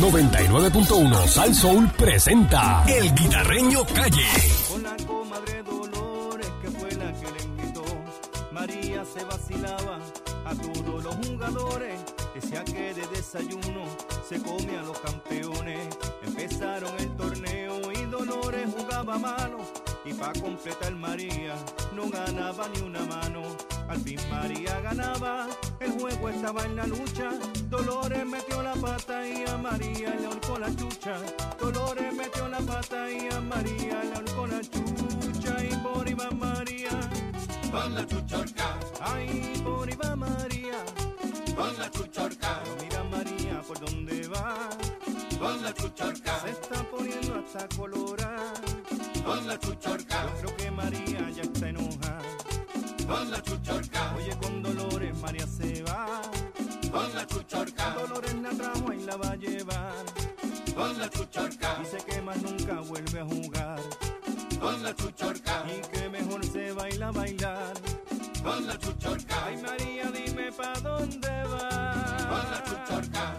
99.1 0.00 1.26
Sal 1.26 1.54
Soul 1.54 1.88
presenta 1.90 2.84
El 2.88 3.14
Guitarreño 3.14 3.84
Calle. 3.84 4.24
Con 4.70 4.82
la 4.82 4.96
comadre 5.06 5.62
Dolores, 5.62 6.46
que 6.62 6.70
fue 6.70 6.90
la 6.92 7.12
que 7.12 7.30
le 7.30 7.42
invitó. 7.42 7.84
María 8.50 9.04
se 9.04 9.22
vacilaba 9.26 9.98
a 10.46 10.54
todos 10.54 11.04
los 11.04 11.14
jugadores. 11.26 12.00
Decía 12.34 12.64
que 12.64 12.94
de 12.94 13.06
desayuno 13.08 13.84
se 14.28 14.40
come 14.40 14.78
a 14.78 14.82
los 14.82 14.98
campeones. 15.00 15.88
Empezaron 16.22 16.96
el 16.98 17.10
torneo 17.16 17.92
y 17.92 18.04
Dolores 18.06 18.68
jugaba 18.76 19.18
malo. 19.18 19.58
Y 20.04 20.14
pa' 20.14 20.32
completar 20.40 20.92
María 20.94 21.54
no 21.94 22.08
ganaba 22.08 22.68
ni 22.68 22.80
una 22.80 23.00
mano. 23.00 23.42
Al 23.88 23.98
fin 24.00 24.18
María 24.30 24.80
ganaba, 24.80 25.48
el 25.80 25.90
juego 25.90 26.28
estaba 26.28 26.64
en 26.64 26.76
la 26.76 26.86
lucha. 26.86 27.30
Dolores 27.68 28.24
metió 28.24 28.62
la 28.62 28.74
pata 28.74 29.26
y 29.26 29.44
a 29.48 29.58
María 29.58 30.14
le 30.14 30.26
ahorcó 30.26 30.58
la 30.58 30.74
chucha. 30.76 31.18
Dolores 31.60 32.14
metió 32.14 32.48
la 32.48 32.58
pata 32.60 33.10
y 33.10 33.28
a 33.28 33.40
María 33.40 34.02
le 34.04 34.14
ahorcó 34.14 34.46
la 34.46 34.60
chucha. 34.60 35.64
Y 35.64 35.74
por 35.76 36.06
va 36.18 36.30
María, 36.30 36.90
Con 37.70 37.94
la 37.94 38.06
chuchorca, 38.06 38.78
ay, 39.00 39.60
por 39.64 39.88
va 40.00 40.16
María. 40.16 40.78
Con 41.92 42.02
la 42.02 42.08
chuchorca, 42.12 42.60
Pero 42.64 42.76
mira 42.82 43.04
María 43.04 43.60
por 43.62 43.80
dónde 43.80 44.28
va. 44.28 44.68
con 45.38 45.62
la 45.62 45.72
chuchorca, 45.74 46.40
Se 46.40 46.50
está 46.50 46.82
poniendo 46.90 47.34
hasta 47.44 47.68
colorada. 47.76 48.52
con 49.24 49.46
la 49.46 49.58
chuchorca, 49.58 50.24
Yo 50.24 50.40
creo 50.40 50.56
que 50.56 50.70
María 50.70 51.30
ya 51.30 51.42
está 51.42 51.68
enojada. 51.68 52.22
con 53.06 53.30
la 53.30 53.42
chuchorca, 53.42 54.14
Oye, 54.16 54.36
con 54.38 54.62
Dolores 54.62 55.16
María 55.18 55.46
se 55.46 55.82
va. 55.82 56.22
con 56.92 57.14
la 57.14 57.26
chuchorca, 57.26 57.94
Dolores 57.94 58.34
la 58.34 58.50
trajo 58.50 58.92
y 58.92 59.02
la 59.04 59.16
va 59.16 59.30
a 59.30 59.36
llevar. 59.36 60.04
con 60.74 60.98
la 60.98 61.08
chuchorca, 61.10 61.76
Dice 61.80 61.98
que 62.06 62.22
más 62.22 62.40
nunca 62.42 62.80
vuelve 62.80 63.20
a 63.20 63.24
jugar. 63.24 63.80
con 64.60 64.82
la 64.82 64.94
chuchorca, 64.94 65.64
Y 65.66 65.80
que 65.98 66.08
mejor 66.08 66.44
se 66.44 66.72
baila 66.72 67.08
a 67.08 67.12
bailar. 67.12 67.74
con 68.42 68.66
la 68.66 68.78
chuchorca, 68.78 69.46
Ay 69.46 69.56
María, 69.62 70.09
dime 70.50 70.56
pa' 70.56 70.80
dónde 70.80 71.42
va. 71.44 72.16
con 72.28 72.50
la 72.50 72.64
chuchorca. 72.64 73.36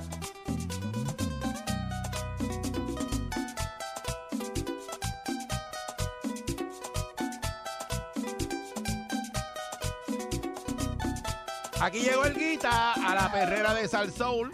Aquí 11.82 12.02
llegó 12.02 12.26
el 12.26 12.36
Guita 12.36 12.94
a 12.94 13.16
la 13.16 13.32
perrera 13.32 13.74
de 13.74 13.88
Sal 13.88 14.12
Soul. 14.12 14.52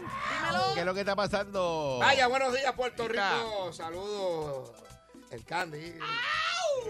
¿Qué 0.73 0.79
es 0.79 0.85
lo 0.85 0.93
que 0.93 1.01
está 1.01 1.15
pasando? 1.15 1.97
Vaya, 1.99 2.27
buenos 2.27 2.53
días, 2.53 2.71
Puerto. 2.73 3.07
Rico. 3.07 3.73
Saludos. 3.73 4.71
El 5.29 5.43
Candy. 5.43 5.93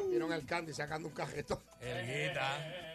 Vieron 0.10 0.32
el 0.32 0.46
Candy 0.46 0.74
sacando 0.74 1.08
un 1.08 1.14
cajetón. 1.14 1.60
El 1.82 2.06
guita. 2.06 2.87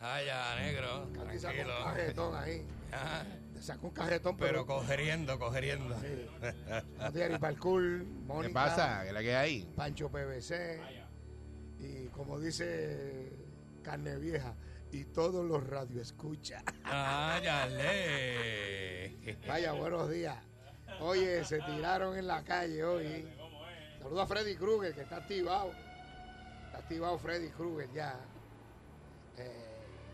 Ay, 0.00 0.26
ya, 0.26 0.56
negro. 0.56 1.10
Candy 1.12 1.38
sacó 1.38 1.54
Tranquilo. 1.54 1.78
un 1.78 1.84
cajetón 1.94 2.34
ahí. 2.36 2.66
Ajá. 2.90 3.26
Sacó 3.60 3.88
un 3.88 3.92
cajetón, 3.92 4.36
Pero 4.38 4.64
pero. 4.64 4.66
cogeriendo, 4.66 5.38
cogeriendo. 5.38 5.94
Sí. 6.00 6.26
Ni 7.30 7.38
parkour, 7.38 7.82
Mónica, 8.26 8.48
¿Qué 8.48 8.54
pasa? 8.54 9.04
¿Qué 9.04 9.12
la 9.12 9.20
que 9.20 9.36
hay? 9.36 9.62
Pancho 9.76 10.10
PVC. 10.10 10.80
Y 11.78 12.06
como 12.08 12.40
dice 12.40 13.30
Carne 13.82 14.16
Vieja, 14.16 14.54
y 14.90 15.04
todos 15.04 15.44
los 15.46 15.66
radioescuchas. 15.66 16.62
Ay, 16.84 17.46
ale. 17.46 19.36
Vaya, 19.46 19.72
buenos 19.72 20.08
días. 20.10 20.36
Oye, 21.00 21.44
se 21.44 21.58
tiraron 21.60 22.16
en 22.16 22.26
la 22.26 22.42
calle 22.42 22.82
hoy. 22.82 23.28
Saludos 24.02 24.24
a 24.24 24.26
Freddy 24.26 24.56
Krueger, 24.56 24.94
que 24.94 25.02
está 25.02 25.16
activado. 25.16 25.72
Está 26.66 26.78
activado 26.78 27.18
Freddy 27.18 27.50
Krueger 27.50 27.90
ya. 27.92 28.18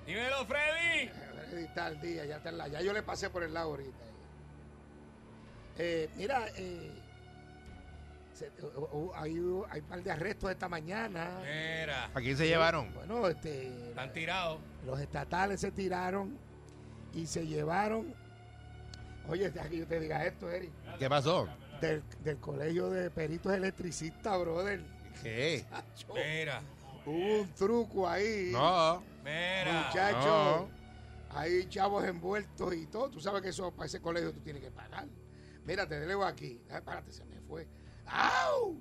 Eh, 0.07 0.11
Dímelo, 0.15 0.47
Freddy. 0.47 1.09
Freddy 1.49 1.65
está 1.65 1.87
al 1.87 2.01
día, 2.01 2.25
ya 2.27 2.37
está 2.37 2.49
en 2.51 2.59
la. 2.59 2.69
Ya 2.69 2.81
yo 2.83 2.93
le 2.93 3.03
pasé 3.03 3.31
por 3.31 3.43
el 3.43 3.53
lado 3.55 3.71
ahorita. 3.71 4.05
Eh, 5.79 6.09
mira, 6.17 6.47
eh, 6.57 6.91
se- 8.33 8.51
hu- 8.63 8.89
hu- 8.91 9.13
hay, 9.15 9.33
hay 9.71 9.81
un 9.81 9.87
par 9.89 10.03
de 10.03 10.11
arrestos 10.11 10.51
esta 10.51 10.69
mañana. 10.69 11.41
Mira. 11.43 12.07
¿A 12.15 12.21
quién 12.21 12.37
se 12.37 12.47
llevaron? 12.47 12.93
Bueno, 12.95 13.29
este, 13.29 13.89
Están 13.91 14.13
tirados. 14.13 14.61
los 14.85 14.99
estatales 15.01 15.61
se 15.61 15.71
tiraron 15.73 16.39
y 17.13 17.27
se 17.27 17.47
llevaron. 17.47 18.15
Oye, 19.29 19.51
deja 19.51 19.69
que 19.69 19.79
yo 19.79 19.87
te 19.87 19.99
diga 20.01 20.25
esto, 20.25 20.51
Eric. 20.51 20.71
¿Qué 20.99 21.09
pasó? 21.09 21.49
del, 21.81 22.03
del 22.23 22.39
colegio 22.39 22.89
de 22.89 23.11
peritos 23.11 23.53
electricistas, 23.53 24.39
brother. 24.41 24.81
¿Qué? 25.23 25.67
Chacho, 25.95 26.15
Mira. 26.15 26.63
Hubo 27.05 27.43
un 27.43 27.53
truco 27.55 28.09
ahí. 28.09 28.49
No. 28.51 29.03
Mira. 29.31 29.87
Muchachos, 29.89 30.69
hay 31.31 31.67
chavos 31.69 32.05
envueltos 32.05 32.75
y 32.75 32.87
todo. 32.87 33.11
Tú 33.11 33.21
sabes 33.21 33.43
que 33.43 33.49
eso 33.49 33.73
para 33.73 33.87
ese 33.87 34.01
colegio 34.01 34.33
tú 34.33 34.41
tienes 34.41 34.63
que 34.63 34.71
pagar. 34.71 35.07
Mira, 35.65 35.87
te 35.89 36.07
leo 36.07 36.23
aquí. 36.25 36.63
Ah, 36.71 36.79
Espérate, 36.79 37.11
se 37.13 37.25
me 37.25 37.41
fue. 37.41 37.67
¡Au! 38.07 38.75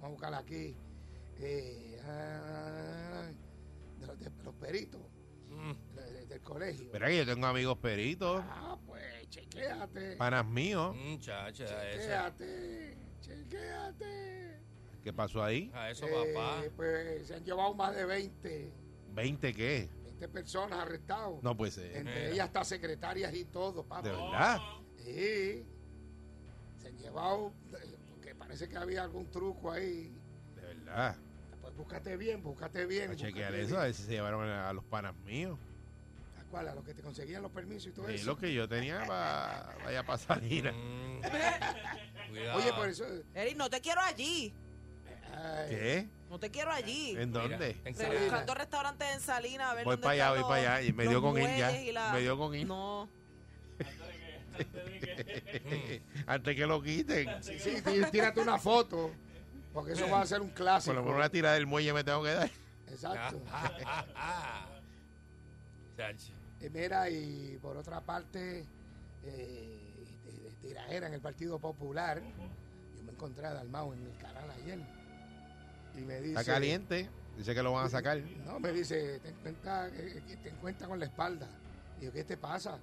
Vamos 0.00 0.04
a 0.04 0.08
buscar 0.08 0.34
aquí. 0.34 0.74
Eh, 1.38 2.00
ah, 2.04 3.26
de, 3.98 4.06
los, 4.06 4.18
de 4.18 4.30
los 4.42 4.54
peritos 4.54 5.00
Mm. 5.50 5.72
de- 5.94 6.12
de- 6.12 6.26
del 6.26 6.40
colegio. 6.40 6.90
Verá 6.90 7.08
que 7.08 7.18
yo 7.18 7.26
tengo 7.26 7.46
amigos 7.46 7.76
peritos, 7.78 8.42
Ah, 8.48 8.78
pues, 8.86 9.28
chequéate. 9.28 10.16
panas 10.16 10.46
míos. 10.46 10.96
Muchacha, 10.96 11.64
eso. 11.90 11.98
Chequéate. 12.00 12.96
Chequéate. 13.20 14.60
¿Qué 15.02 15.12
pasó 15.12 15.42
ahí? 15.42 15.70
A 15.74 15.90
eso, 15.90 16.06
Eh, 16.06 16.32
papá. 16.34 16.62
Pues 16.76 17.26
se 17.26 17.34
han 17.34 17.44
llevado 17.44 17.74
más 17.74 17.94
de 17.94 18.04
20, 18.06 18.72
¿20 19.14 19.54
qué? 19.54 19.88
20 20.04 20.28
personas 20.28 20.78
arrestadas. 20.78 21.42
No 21.42 21.56
puede 21.56 21.72
ser. 21.72 21.96
Entre 21.96 22.14
Mira. 22.14 22.28
ellas 22.28 22.46
hasta 22.46 22.64
secretarias 22.64 23.34
y 23.34 23.44
todo, 23.44 23.84
papá. 23.84 24.02
¿De 24.08 24.10
verdad? 24.10 24.58
Sí. 24.98 25.64
Se 26.78 26.88
han 26.88 26.98
llevado, 26.98 27.52
eh, 27.72 27.96
porque 28.10 28.34
parece 28.34 28.68
que 28.68 28.76
había 28.76 29.02
algún 29.02 29.30
truco 29.30 29.70
ahí. 29.70 30.12
De 30.54 30.62
verdad. 30.62 31.16
Pues 31.60 31.76
búscate 31.76 32.16
bien, 32.16 32.42
búscate 32.42 32.86
bien. 32.86 33.10
A 33.12 33.16
chequear 33.16 33.54
eso, 33.54 33.78
a 33.78 33.84
ver 33.84 33.94
si 33.94 34.02
se 34.02 34.10
llevaron 34.10 34.48
a, 34.48 34.72
los 34.72 34.84
panas 34.84 35.14
míos. 35.24 35.58
¿A 36.40 36.44
cuál? 36.50 36.68
A 36.68 36.74
los 36.74 36.84
que 36.84 36.92
te 36.94 37.02
conseguían 37.02 37.42
los 37.42 37.52
permisos 37.52 37.88
y 37.88 37.92
todo 37.92 38.10
Y 38.10 38.16
eso. 38.16 38.26
lo 38.26 38.36
que 38.36 38.52
yo 38.52 38.68
tenía 38.68 39.04
para 39.06 39.76
vaya 39.84 40.04
para 40.04 40.18
salir. 40.18 40.72
Mm. 40.72 41.20
Cuidado. 42.30 42.58
Oye, 42.58 42.72
por 42.72 42.88
eso. 42.88 43.04
Eric, 43.34 43.56
no 43.56 43.70
te 43.70 43.80
quiero 43.80 44.00
allí. 44.00 44.52
¿Qué? 45.68 46.08
No 46.30 46.38
te 46.38 46.50
quiero 46.50 46.70
allí. 46.70 47.10
¿En 47.16 47.30
Mira, 47.30 47.42
dónde? 47.42 47.76
en 47.84 47.94
Salinas. 47.94 48.20
buscando 48.22 48.54
restaurantes 48.54 49.14
en 49.14 49.20
Salinas 49.20 49.70
a 49.70 49.74
ver 49.74 49.84
Voy 49.84 49.92
dónde 49.96 50.04
para 50.04 50.12
allá, 50.14 50.26
están 50.28 50.42
voy 50.42 50.50
para 50.50 50.76
allá. 50.76 50.86
Y 50.88 50.92
me 50.92 51.04
los 51.04 51.12
dio 51.12 51.22
con 51.22 51.38
ir 51.40 51.56
ya. 51.58 51.80
y 51.82 51.92
la- 51.92 52.12
Me 52.12 52.20
dio 52.20 52.38
con 52.38 52.54
ir. 52.54 52.66
No. 52.66 53.08
Antes 56.26 56.56
que 56.56 56.66
lo 56.66 56.82
quiten. 56.82 57.42
Sí, 57.42 57.58
sí, 57.58 57.82
tí- 57.82 58.04
tírate 58.10 58.40
una 58.40 58.58
foto. 58.58 59.10
Porque 59.72 59.92
eso 59.92 60.08
va 60.10 60.20
a 60.22 60.26
ser 60.26 60.40
un 60.42 60.48
Por 60.48 60.56
clásico. 60.56 60.92
lo 60.94 61.02
menos 61.02 61.16
una 61.16 61.28
tira 61.30 61.52
del 61.54 61.66
muelle 61.66 61.92
me 61.94 62.04
tengo 62.04 62.22
que 62.22 62.30
dar. 62.32 62.50
Exacto. 62.90 63.40
Chacho. 65.96 66.32
Eh, 66.60 66.70
mira, 66.70 67.08
y 67.10 67.58
por 67.60 67.76
otra 67.76 68.00
parte, 68.00 68.64
eh, 69.24 70.04
de 70.24 70.50
tiradera 70.60 71.06
en 71.08 71.14
el 71.14 71.20
Partido 71.20 71.58
Popular. 71.58 72.22
Yo 72.96 73.02
me 73.02 73.10
encontré 73.12 73.46
a 73.46 73.52
Dalmau 73.54 73.92
en 73.94 74.06
el 74.06 74.16
canal 74.18 74.48
ayer. 74.50 74.78
Y 75.96 76.00
me 76.00 76.20
dice. 76.20 76.40
Está 76.40 76.52
caliente. 76.52 77.08
Dice 77.36 77.54
que 77.54 77.62
lo 77.62 77.72
van 77.72 77.86
a 77.86 77.88
sacar. 77.88 78.18
No, 78.44 78.60
me 78.60 78.72
dice, 78.72 79.18
ten 79.20 79.34
cuenta, 79.36 79.88
eh, 79.88 80.22
te 80.42 80.50
encuentras 80.50 80.88
con 80.88 80.98
la 80.98 81.06
espalda. 81.06 81.48
Y 82.00 82.04
yo, 82.04 82.12
¿qué 82.12 82.24
te 82.24 82.36
pasa? 82.36 82.78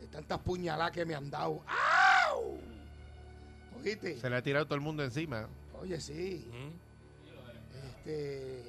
De 0.00 0.08
tantas 0.08 0.40
puñaladas 0.40 0.92
que 0.92 1.04
me 1.04 1.14
han 1.14 1.30
dado. 1.30 1.62
¡Au! 1.66 2.58
¿Oíste? 3.80 4.18
Se 4.18 4.28
le 4.28 4.36
ha 4.36 4.42
tirado 4.42 4.66
todo 4.66 4.74
el 4.74 4.80
mundo 4.80 5.04
encima. 5.04 5.48
Oye, 5.80 6.00
sí. 6.00 6.50
Mm. 6.50 6.86
Este, 7.86 8.62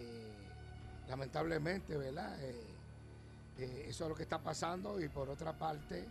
lamentablemente, 1.08 1.98
¿verdad? 1.98 2.38
Eh, 2.44 2.64
eh, 3.60 3.86
eso 3.88 4.04
es 4.06 4.10
lo 4.10 4.16
que 4.16 4.24
está 4.24 4.40
pasando. 4.40 5.02
Y 5.02 5.10
por 5.10 5.30
otra 5.30 5.58
parte, 5.58 6.06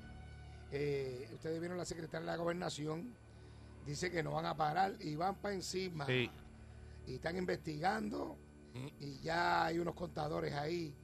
eh, 0.73 1.29
ustedes 1.33 1.61
vieron 1.61 1.79
la 1.79 1.85
secretaria 1.85 2.21
de 2.21 2.37
la 2.37 2.37
gobernación, 2.37 3.15
dice 3.85 4.11
que 4.11 4.23
no 4.23 4.33
van 4.33 4.47
a 4.47 4.57
parar 4.57 4.95
y 5.01 5.15
van 5.17 5.37
para 5.37 5.55
encima. 5.55 6.07
Sí. 6.07 6.31
Y 7.07 7.15
están 7.15 7.37
investigando 7.37 8.39
y 9.01 9.21
ya 9.21 9.65
hay 9.65 9.79
unos 9.79 9.95
contadores 9.95 10.53
ahí 10.53 10.95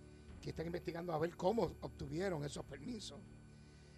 que 0.41 0.51
están 0.51 0.67
investigando 0.67 1.13
a 1.13 1.19
ver 1.19 1.37
cómo 1.37 1.77
obtuvieron 1.81 2.45
esos 2.45 2.65
permisos. 2.65 3.21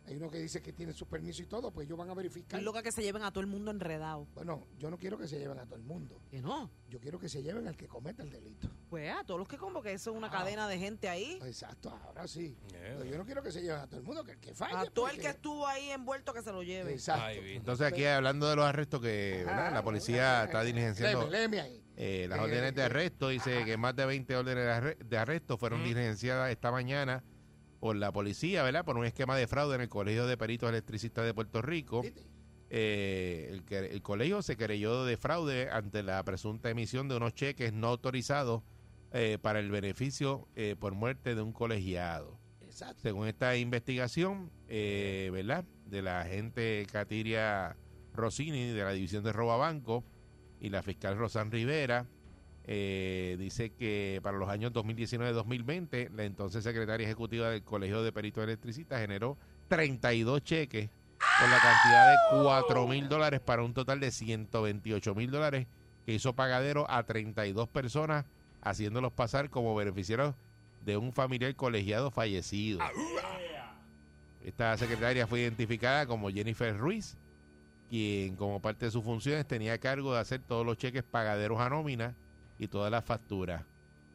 Hay 0.06 0.16
uno 0.16 0.30
que 0.30 0.38
dice 0.38 0.60
que 0.60 0.72
tiene 0.72 0.92
su 0.92 1.06
permiso 1.06 1.40
y 1.42 1.46
todo, 1.46 1.70
pues 1.70 1.86
ellos 1.86 1.96
van 1.96 2.10
a 2.10 2.14
verificar. 2.14 2.46
Estoy 2.58 2.62
loca 2.62 2.82
que 2.82 2.92
se 2.92 3.02
lleven 3.02 3.22
a 3.22 3.30
todo 3.30 3.40
el 3.40 3.46
mundo 3.46 3.70
enredado. 3.70 4.26
Bueno, 4.34 4.66
yo 4.78 4.90
no 4.90 4.98
quiero 4.98 5.16
que 5.16 5.26
se 5.26 5.38
lleven 5.38 5.58
a 5.58 5.64
todo 5.64 5.76
el 5.76 5.82
mundo. 5.82 6.20
Que 6.30 6.42
no. 6.42 6.70
Yo 6.90 7.00
quiero 7.00 7.18
que 7.18 7.28
se 7.28 7.42
lleven 7.42 7.66
al 7.66 7.76
que 7.76 7.88
cometa 7.88 8.22
el 8.22 8.30
delito. 8.30 8.68
Pues 8.90 9.10
a 9.10 9.24
todos 9.24 9.40
los 9.40 9.48
que 9.48 9.56
como 9.56 9.82
que 9.82 9.92
eso 9.94 10.10
es 10.10 10.16
una 10.16 10.26
Ah. 10.26 10.30
cadena 10.30 10.68
de 10.68 10.78
gente 10.78 11.08
ahí. 11.08 11.38
Exacto, 11.44 11.88
ahora 12.04 12.28
sí. 12.28 12.54
Yeah. 12.68 12.80
Pero 12.98 13.04
yo 13.06 13.16
no 13.18 13.24
quiero 13.24 13.42
que 13.42 13.50
se 13.50 13.62
lleven 13.62 13.78
a 13.80 13.86
todo 13.86 13.96
el 13.98 14.02
mundo, 14.04 14.24
que 14.24 14.32
el 14.32 14.38
que 14.40 14.54
falle. 14.54 14.74
A 14.76 14.84
todo 14.90 15.06
el 15.06 15.12
porque- 15.12 15.22
que 15.22 15.28
estuvo 15.28 15.66
ahí 15.66 15.88
envuelto 15.90 16.34
que 16.34 16.42
se 16.42 16.52
lo 16.52 16.62
lleve. 16.62 16.92
Exacto. 16.92 17.24
Ay. 17.24 17.56
Entonces 17.56 17.86
aquí 17.86 18.04
hablando 18.04 18.48
de 18.48 18.56
los 18.56 18.64
arrestos 18.66 19.00
que 19.00 19.42
¿verdad? 19.46 19.72
la 19.72 19.82
policía 19.82 20.44
está 20.44 20.62
diligenciando 20.62 21.22
Leme, 21.30 21.30
leme 21.56 21.60
ahí. 21.62 21.82
eh, 21.96 22.26
las 22.28 22.38
Eh, 22.38 22.42
órdenes 22.42 22.74
de 22.74 22.82
arresto. 22.82 23.28
Dice 23.30 23.64
que 23.64 23.76
más 23.78 23.96
de 23.96 24.04
20 24.04 24.36
órdenes 24.36 24.64
de 24.64 24.70
arre- 24.70 24.98
de 25.02 25.16
arresto 25.18 25.56
fueron 25.56 25.82
diligenciadas 25.82 26.50
esta 26.50 26.70
mañana 26.70 27.24
por 27.84 27.96
la 27.96 28.10
policía, 28.12 28.62
¿verdad? 28.62 28.82
Por 28.82 28.96
un 28.96 29.04
esquema 29.04 29.36
de 29.36 29.46
fraude 29.46 29.75
en 29.75 29.82
el 29.82 29.90
Colegio 29.90 30.26
de 30.26 30.38
Peritos 30.38 30.70
Electricistas 30.70 31.26
de 31.26 31.34
Puerto 31.34 31.60
Rico. 31.60 32.02
Eh, 32.70 33.48
el, 33.50 33.62
que- 33.62 33.76
el 33.90 34.00
colegio 34.00 34.40
se 34.40 34.56
creyó 34.56 35.04
de 35.04 35.19
fraude 35.19 35.69
ante 35.69 36.02
la 36.02 36.22
presunta 36.25 36.70
emisión 36.70 37.08
de 37.08 37.16
unos 37.19 37.34
cheques 37.34 37.75
no 37.75 37.88
autorizados 37.88 38.62
eh, 39.12 39.36
para 39.38 39.60
el 39.60 39.70
beneficio 39.70 40.48
eh, 40.56 40.76
por 40.81 40.94
muerte 40.94 41.34
de 41.34 41.42
un 41.42 41.52
colegiado. 41.52 42.38
Exacto. 42.62 43.02
Según 43.02 43.28
esta 43.28 43.54
investigación, 43.54 44.50
eh, 44.66 45.28
¿verdad? 45.31 45.66
De 45.84 46.00
la 46.00 46.22
agente 46.22 46.86
Katiria 46.90 47.76
Rossini 48.14 48.69
de 48.69 48.82
la 48.82 48.92
División 48.92 49.22
de 49.25 49.32
Robabanco 49.34 50.04
y 50.58 50.70
la 50.70 50.82
fiscal 50.82 51.19
Rosan 51.19 51.50
Rivera, 51.50 52.06
eh, 52.66 53.37
dice 53.38 53.70
que 53.70 54.20
para 54.22 54.38
los 54.38 54.49
años 54.49 54.72
2019-2020, 54.72 56.11
la 56.11 56.25
entonces 56.25 56.64
secretaria 56.64 57.05
ejecutiva 57.05 57.50
del 57.50 57.62
Colegio 57.62 58.02
de 58.02 58.11
Peritos 58.11 58.43
Electricistas 58.44 59.00
generó 59.00 59.37
32 59.69 60.43
cheques 60.43 60.88
por 61.19 61.49
la 61.50 61.58
cantidad 61.61 62.11
de 62.11 62.43
4 62.43 62.87
mil 62.88 63.08
dólares 63.08 63.40
para 63.40 63.62
un 63.62 63.75
total 63.75 64.00
de 64.00 64.11
128 64.11 65.14
mil 65.14 65.31
dólares 65.31 65.66
que 66.06 66.14
hizo 66.14 66.32
pagadero 66.34 66.90
a 66.90 67.02
32 67.02 67.69
personas, 67.69 68.25
haciéndolos 68.62 69.12
pasar 69.12 69.50
como 69.50 69.75
beneficiarios 69.75 70.34
de 70.84 70.96
un 70.96 71.12
familiar 71.12 71.55
colegiado 71.56 72.10
fallecido. 72.10 72.81
Esta 74.43 74.76
secretaria 74.78 75.26
fue 75.26 75.40
identificada 75.40 76.06
como 76.06 76.31
Jennifer 76.31 76.76
Ruiz, 76.76 77.17
quien 77.90 78.37
como 78.37 78.60
parte 78.60 78.87
de 78.87 78.90
sus 78.90 79.05
funciones 79.05 79.46
tenía 79.46 79.78
cargo 79.78 80.14
de 80.14 80.20
hacer 80.20 80.40
todos 80.40 80.64
los 80.64 80.78
cheques 80.78 81.02
pagaderos 81.02 81.60
a 81.60 81.69
nómina 81.69 82.14
y 82.58 82.68
todas 82.68 82.90
las 82.90 83.04
facturas. 83.04 83.64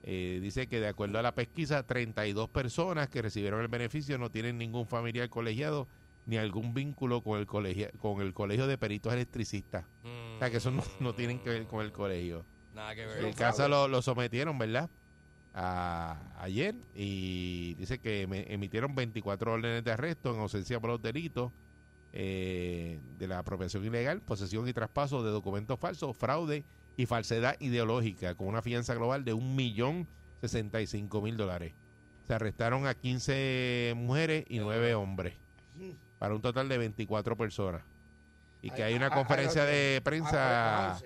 Eh, 0.04 0.40
dice 0.42 0.68
que 0.68 0.80
de 0.80 0.88
acuerdo 0.88 1.20
a 1.20 1.22
la 1.22 1.36
pesquisa, 1.36 1.84
32 1.84 2.50
personas 2.50 3.10
que 3.10 3.22
recibieron 3.22 3.62
el 3.62 3.68
beneficio 3.68 4.18
no 4.18 4.32
tienen 4.32 4.58
ningún 4.58 4.88
familiar 4.88 5.30
colegiado 5.30 5.88
ni 6.26 6.38
algún 6.38 6.74
vínculo 6.74 7.22
con 7.22 7.40
el 7.40 7.46
colegio, 7.48 7.90
con 8.00 8.22
el 8.22 8.34
colegio 8.34 8.68
de 8.68 8.78
peritos 8.78 9.12
electricistas. 9.14 9.86
O 10.04 10.40
sea 10.40 10.50
que 10.50 10.58
eso 10.58 10.72
no, 10.72 10.84
no 11.00 11.14
tienen 11.14 11.40
que 11.40 11.50
ver 11.50 11.66
con 11.68 11.84
el 11.84 11.92
colegio. 11.92 12.46
Nada 12.74 12.96
que 12.96 13.04
El 13.04 13.10
ver. 13.26 13.36
caso 13.36 13.68
lo, 13.68 13.88
lo 13.88 14.02
sometieron, 14.02 14.58
¿verdad? 14.58 14.90
A- 15.54 16.18
ayer 16.40 16.76
y 16.94 17.74
dice 17.74 18.00
que 18.00 18.28
me- 18.28 18.46
emitieron 18.54 18.94
24 18.96 19.54
órdenes 19.54 19.84
de 19.84 19.92
arresto 19.92 20.34
en 20.34 20.40
ausencia 20.40 20.80
por 20.80 20.92
los 20.92 21.02
delitos 21.02 21.52
eh, 22.14 23.00
de 23.18 23.28
la 23.28 23.40
apropiación 23.40 23.84
ilegal, 23.86 24.22
posesión 24.22 24.68
y 24.68 24.74
traspaso 24.74 25.24
de 25.24 25.32
documentos 25.32 25.80
falsos, 25.80 26.16
fraude 26.16 26.64
y 27.00 27.06
falsedad 27.06 27.56
ideológica 27.62 28.36
con 28.36 28.48
una 28.50 28.62
fianza 28.62 28.94
global 28.94 29.24
de 29.24 29.32
un 29.32 29.56
millón 29.56 30.06
sesenta 30.42 30.82
y 30.82 30.88
cinco 30.88 31.22
mil 31.22 31.38
dólares. 31.38 31.74
Se 32.28 32.34
arrestaron 32.34 32.86
a 32.88 32.94
15 32.94 33.94
mujeres 33.96 34.44
y 34.50 34.60
9 34.60 34.96
hombres 34.96 35.34
para 36.20 36.36
un 36.36 36.42
total 36.42 36.68
de 36.68 36.78
24 36.78 37.38
personas. 37.38 37.84
Y 38.62 38.70
que 38.72 38.84
Ay, 38.84 38.92
hay 38.92 38.96
una 38.96 39.10
conferencia 39.12 39.64
de 39.64 40.02
prensa 40.04 40.98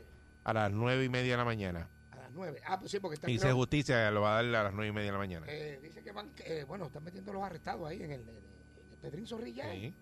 a 0.44 0.54
las 0.54 0.72
nueve 0.72 1.06
y 1.06 1.10
media 1.10 1.34
de 1.34 1.38
la 1.38 1.45
mañana. 1.45 1.88
A 2.12 2.16
las 2.16 2.31
nueve. 2.31 2.60
Ah, 2.66 2.80
pues 2.80 2.89
sí, 2.89 3.00
porque 3.00 3.13
está 3.13 3.30
Y 3.30 3.34
dice 3.34 3.44
creo- 3.46 3.56
justicia 3.57 4.10
lo 4.10 4.22
va 4.22 4.39
a 4.39 4.44
dar 4.44 4.56
a 4.56 4.63
las 4.63 4.74
nueve 4.74 4.88
y 4.89 4.92
media 4.94 5.06
de 5.10 5.12
la 5.12 5.18
mañana. 5.19 5.46
eh, 5.48 5.80
dice 5.84 6.01
que 6.01 6.12
van, 6.12 6.31
eh, 6.44 6.66
bueno, 6.68 6.88
están 6.88 7.04
metiendo 7.04 7.31
los 7.34 7.44
arrestados 7.44 7.88
ahí 7.88 8.01
en 8.01 8.12
el, 8.13 8.22
en 8.22 8.28
el 8.30 8.98
Pedrín 9.00 9.28
Zorrilla. 9.28 9.72
Sí. 9.72 9.94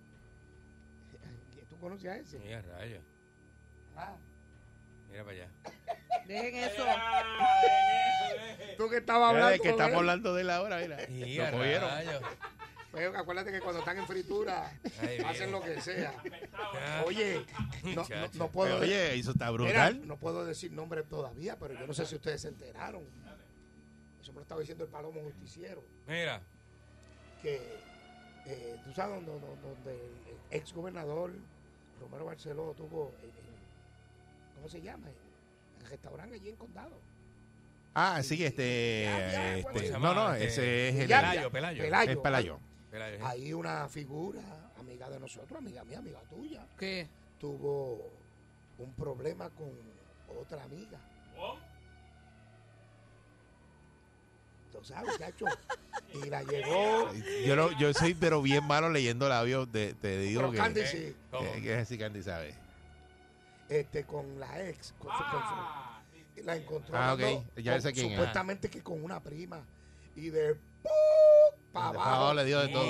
¿Tú 1.69 1.77
conoces 1.79 2.09
a 2.09 2.15
ese? 2.17 2.39
Mira, 2.39 2.61
rayos. 2.61 3.03
Ah, 3.97 4.15
Mira 5.11 5.23
para 5.23 5.35
allá. 5.35 5.47
Dejen 6.27 6.55
eso. 6.55 6.85
Tú 8.77 8.89
que 8.89 8.97
estabas 8.97 9.29
hablando. 9.29 9.49
de 9.49 9.59
que 9.59 9.69
estamos 9.69 9.95
hablando 9.97 10.33
de 10.33 10.43
la 10.43 10.61
hora, 10.61 10.77
mira. 10.79 10.97
Lo 10.97 11.57
cogieron. 11.57 11.89
Pues, 12.91 13.15
acuérdate 13.15 13.51
que 13.53 13.61
cuando 13.61 13.79
están 13.79 13.97
en 13.99 14.05
fritura 14.05 14.69
Ay, 15.01 15.19
hacen 15.19 15.49
bien. 15.49 15.51
lo 15.51 15.61
que 15.61 15.79
sea. 15.79 16.13
Ah, 16.53 17.03
Oye, 17.07 17.45
no, 17.95 18.05
no, 18.33 18.49
puedo. 18.51 18.79
Pero, 18.81 18.91
oye, 18.91 19.15
eso 19.17 19.31
está 19.31 19.45
Mira, 19.51 19.63
brutal. 19.89 20.05
no 20.07 20.17
puedo 20.17 20.43
decir 20.45 20.73
nombre 20.73 21.01
todavía, 21.03 21.57
pero 21.57 21.73
yo 21.73 21.87
no 21.87 21.93
sé 21.93 22.05
si 22.05 22.15
ustedes 22.15 22.41
se 22.41 22.49
enteraron. 22.49 23.03
Eso 24.21 24.33
me 24.33 24.37
lo 24.37 24.41
estaba 24.41 24.59
diciendo 24.59 24.83
el 24.83 24.89
Palomo 24.89 25.21
Justiciero. 25.21 25.85
Mira. 26.05 26.41
Que 27.41 27.61
eh, 28.45 28.75
tú 28.83 28.91
sabes 28.93 29.25
donde, 29.25 29.31
donde- 29.47 29.61
donde 29.61 29.91
el 29.93 30.37
ex 30.59 30.73
gobernador 30.73 31.31
Romero 32.01 32.25
Barceló 32.25 32.73
tuvo. 32.75 33.15
¿Cómo 34.61 34.69
se 34.69 34.79
llama? 34.79 35.07
El 35.79 35.87
restaurante 35.87 36.35
allí 36.35 36.49
en 36.49 36.55
Condado. 36.55 37.01
Ah, 37.95 38.21
sí, 38.21 38.45
este. 38.45 39.05
Ya, 39.05 39.17
ya, 39.31 39.57
este, 39.57 39.63
¿cómo 39.63 39.79
se 39.79 39.91
no, 39.99 40.13
no, 40.13 40.33
Este, 40.35 40.45
ese 40.45 40.89
es 40.89 40.95
el. 40.97 41.07
Pelayo, 41.07 41.41
ya, 41.41 41.49
Pelayo. 41.49 41.83
Es 41.83 42.17
Pelayo. 42.19 42.59
Pelayo, 42.91 43.17
sí. 43.17 43.23
Hay 43.25 43.53
una 43.53 43.89
figura, 43.89 44.39
amiga 44.79 45.09
de 45.09 45.19
nosotros, 45.19 45.57
amiga 45.57 45.83
mía, 45.83 45.97
amiga 45.97 46.19
tuya, 46.29 46.63
¿Qué? 46.77 47.07
tuvo 47.39 48.07
un 48.77 48.93
problema 48.93 49.49
con 49.49 49.71
otra 50.39 50.63
amiga. 50.63 50.99
Tú 54.71 54.83
sabes, 54.83 55.17
chacho. 55.17 55.45
Y 56.13 56.29
la 56.29 56.43
llevó. 56.43 57.09
Yo, 57.47 57.55
no, 57.55 57.71
yo 57.79 57.93
soy, 57.93 58.13
pero 58.13 58.41
bien 58.41 58.65
malo 58.67 58.89
leyendo 58.89 59.29
labios. 59.29 59.71
De, 59.71 59.93
te 59.93 60.19
digo 60.19 60.41
Pero 60.41 60.51
que. 60.51 60.57
Candy 60.57 60.81
¿Eh? 60.81 60.85
sí, 60.87 61.15
¿Cómo? 61.31 61.49
que- 61.53 61.61
que 61.61 61.73
es 61.73 61.79
así, 61.83 61.97
Candy 61.97 62.21
sabe. 62.21 62.53
Este, 63.71 64.03
con 64.05 64.39
la 64.39 64.67
ex. 64.69 64.93
Con 64.99 65.11
su, 65.11 65.23
con 65.23 65.41
su- 65.41 66.39
y 66.39 66.43
la 66.43 66.55
encontró. 66.55 66.95
Ah, 66.97 67.13
ok. 67.13 67.19
hablando 67.21 67.51
Ya 67.61 67.71
con- 67.73 67.81
sé 67.81 67.93
quién 67.93 68.05
es. 68.07 68.11
Supuestamente 68.13 68.69
que 68.69 68.81
con 68.83 69.03
una 69.03 69.21
prima. 69.21 69.65
Y 70.15 70.29
de. 70.29 70.57
Para 71.71 71.87
abajo. 71.87 72.33
le 72.33 72.45
dio 72.45 72.59
de 72.59 72.67
todo. 72.69 72.83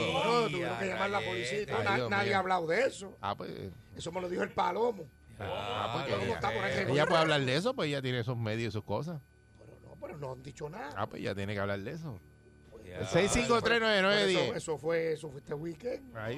No, 0.43 0.49
tuvieron 0.49 0.77
que 0.79 0.87
llamar 0.87 1.03
a 1.03 1.07
la 1.09 1.19
policía. 1.21 1.59
Ay, 1.77 1.83
Na- 1.83 1.95
Dios 1.95 2.09
nadie 2.09 2.27
mío. 2.29 2.35
ha 2.35 2.39
hablado 2.39 2.67
de 2.67 2.81
eso. 2.85 3.15
Ah, 3.21 3.35
pues. 3.35 3.51
Eso 3.95 4.11
me 4.11 4.21
lo 4.21 4.27
dijo 4.29 4.41
el 4.43 4.51
Palomo. 4.51 5.05
Ah, 5.39 5.91
porque 5.97 6.13
¿cómo 6.19 6.33
está 6.33 6.49
por 6.53 6.63
ahí? 6.63 6.71
rayete. 6.73 6.91
ella 6.91 7.05
puede 7.07 7.21
hablar 7.21 7.41
de 7.41 7.55
eso, 7.55 7.73
pues 7.75 7.87
ella 7.89 8.01
tiene 8.01 8.19
esos 8.19 8.37
medios 8.37 8.69
y 8.69 8.71
sus 8.71 8.83
cosas. 8.83 9.19
Pero 9.57 9.77
no, 9.83 9.95
pero 9.99 10.17
no 10.17 10.31
han 10.33 10.43
dicho 10.43 10.69
nada. 10.69 10.93
Ah, 10.95 11.07
pues 11.07 11.21
ya 11.23 11.33
tiene 11.35 11.53
que 11.53 11.59
hablar 11.59 11.79
de 11.79 11.91
eso. 11.91 12.19
Ya. 12.91 12.97
El 12.99 13.07
6539910. 13.07 14.27
Eso, 14.27 14.55
eso 14.55 14.77
fue, 14.77 15.13
eso 15.13 15.29
fue 15.29 15.39
este 15.39 15.53
weekend. 15.53 16.15
Ay, 16.17 16.37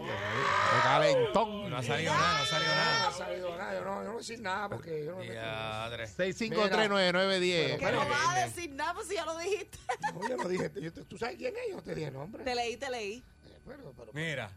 calentón. 0.83 1.69
No 1.69 1.77
ha 1.77 1.83
salido 1.83 2.13
nada, 2.13 2.38
no 2.38 2.44
ha 2.44 2.45
salido 2.45 2.67
No 2.75 2.81
ha 2.81 2.85
nada. 2.85 3.11
salido 3.11 3.57
nada. 3.57 3.73
Yo 3.73 3.83
no, 3.83 3.95
yo 3.95 4.03
no 4.03 4.09
voy 4.11 4.15
a 4.15 4.17
decir 4.19 4.39
nada 4.41 4.69
porque 4.69 5.05
yo 5.05 5.11
no 5.13 5.17
me 5.17 5.23
meto 5.23 5.33
en 5.33 5.39
eso. 5.39 5.47
Ya, 5.51 5.85
Andrés. 5.85 6.19
6539910. 6.19 7.78
Que 7.80 7.92
no 7.92 7.97
vas 8.07 8.28
a 8.37 8.45
decir 8.45 8.71
nada 8.71 8.94
pues 8.94 9.07
si 9.07 9.16
ya 9.16 9.25
lo 9.25 9.37
dijiste. 9.39 9.78
No, 10.13 10.30
yo 10.30 10.37
no 10.37 10.47
dije. 10.47 10.71
yo 10.80 10.94
te- 10.94 11.04
¿Tú 11.06 11.18
sabes 11.18 11.37
quién 11.37 11.54
es? 11.56 11.71
Yo 11.75 11.81
te 11.81 11.95
dije 11.95 12.11
nombre. 12.11 12.44
Te 12.44 12.54
leí, 12.56 12.78
te 12.78 12.89
leí. 12.89 13.23
Eh, 13.45 14.11
Mira. 14.13 14.51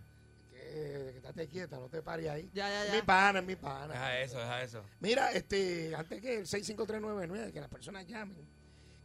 que, 0.50 1.10
que 1.12 1.16
estate 1.16 1.48
quieta, 1.48 1.76
no 1.78 1.88
te 1.88 2.02
pares 2.02 2.28
ahí. 2.28 2.50
Ya, 2.52 2.68
ya, 2.68 2.82
Es 2.84 2.88
ya. 2.90 2.94
mi 2.96 3.02
pana, 3.02 3.38
es 3.38 3.44
mi 3.46 3.56
pana. 3.56 3.94
Deja 3.94 4.20
eso, 4.20 4.38
deja 4.38 4.62
eso. 4.62 4.82
Mira, 5.00 5.32
este, 5.32 5.94
antes 5.96 6.20
que 6.20 6.38
el 6.40 6.46
65399, 6.46 7.52
que 7.52 7.60
las 7.60 7.70
personas 7.70 8.06
llamen, 8.06 8.36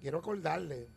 quiero 0.02 0.18
acordarle 0.20 0.88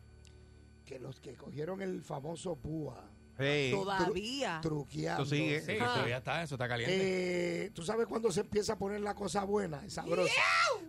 que 0.85 0.99
los 0.99 1.19
que 1.19 1.33
cogieron 1.35 1.81
el 1.81 2.01
famoso 2.03 2.55
púa 2.55 3.09
Sí. 3.37 3.71
Todavía. 3.73 4.59
truqueando. 4.61 5.23
Tú 5.23 5.29
sigue. 5.31 5.59
Sí, 5.61 5.73
Ah. 5.81 5.95
eso 5.97 6.07
ya 6.07 6.17
está, 6.19 6.41
eso 6.43 6.55
está 6.55 6.69
caliente. 6.69 7.65
Eh, 7.65 7.69
¿Tú 7.71 7.83
sabes 7.83 8.07
cuándo 8.07 8.31
se 8.31 8.39
empieza 8.41 8.73
a 8.73 8.77
poner 8.77 9.01
la 9.01 9.13
cosa 9.13 9.43
buena, 9.43 9.83
y 9.85 9.89
sabrosa? 9.89 10.31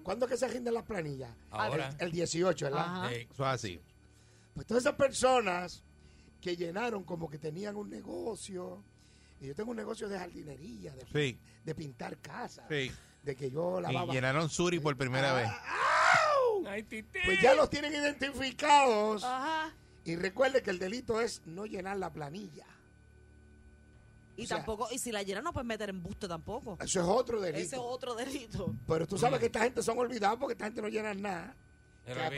¿Cuándo 0.04 0.26
es 0.26 0.30
que 0.32 0.36
se 0.38 0.46
rinden 0.46 0.74
las 0.74 0.84
planillas? 0.84 1.30
Ahora. 1.50 1.88
El, 1.98 2.06
el 2.06 2.12
18, 2.12 2.66
¿verdad? 2.66 3.12
Eso 3.12 3.32
es 3.32 3.40
así. 3.40 3.80
Pues 4.54 4.64
todas 4.64 4.84
esas 4.84 4.94
personas 4.94 5.82
que 6.40 6.56
llenaron 6.56 7.02
como 7.02 7.28
que 7.28 7.38
tenían 7.38 7.74
un 7.74 7.90
negocio, 7.90 8.84
y 9.40 9.48
yo 9.48 9.54
tengo 9.56 9.72
un 9.72 9.76
negocio 9.76 10.08
de 10.08 10.16
jardinería, 10.16 10.94
de, 10.94 11.04
Sí, 11.12 11.36
de 11.64 11.74
pintar 11.74 12.16
casas, 12.18 12.64
sí. 12.68 12.92
de 13.24 13.34
que 13.34 13.50
yo 13.50 13.80
Y 13.80 13.82
lavaba. 13.82 14.12
llenaron 14.14 14.48
Suri 14.48 14.78
por 14.78 14.96
primera 14.96 15.32
vez. 15.34 15.48
Ay, 16.68 16.84
titi. 16.84 17.18
Pues 17.24 17.40
ya 17.42 17.54
los 17.54 17.68
tienen 17.70 17.92
identificados. 17.92 19.24
Ajá. 19.24 19.74
Y 20.06 20.16
recuerde 20.16 20.62
que 20.62 20.70
el 20.70 20.78
delito 20.78 21.20
es 21.20 21.42
no 21.46 21.66
llenar 21.66 21.98
la 21.98 22.10
planilla. 22.12 22.64
Y 24.36 24.44
O 24.44 24.46
sea- 24.46 24.58
tampoco, 24.58 24.88
y 24.92 24.98
si 24.98 25.10
la 25.12 25.22
llena 25.22 25.40
no 25.40 25.52
puedes 25.52 25.66
meter 25.66 25.88
embuste 25.90 26.28
tampoco. 26.28 26.76
Eso 26.80 27.00
es 27.00 27.06
otro 27.06 27.38
Ese 27.42 27.52
delito. 27.52 27.76
es 27.76 27.82
otro 27.82 28.14
delito. 28.14 28.74
Pero 28.86 29.06
tú 29.06 29.18
sabes 29.18 29.40
que 29.40 29.46
esta 29.46 29.62
gente 29.62 29.82
son 29.82 29.98
olvidados 29.98 30.38
porque 30.38 30.52
esta 30.52 30.66
gente 30.66 30.82
no 30.82 30.88
llena 30.88 31.12
nada. 31.14 31.54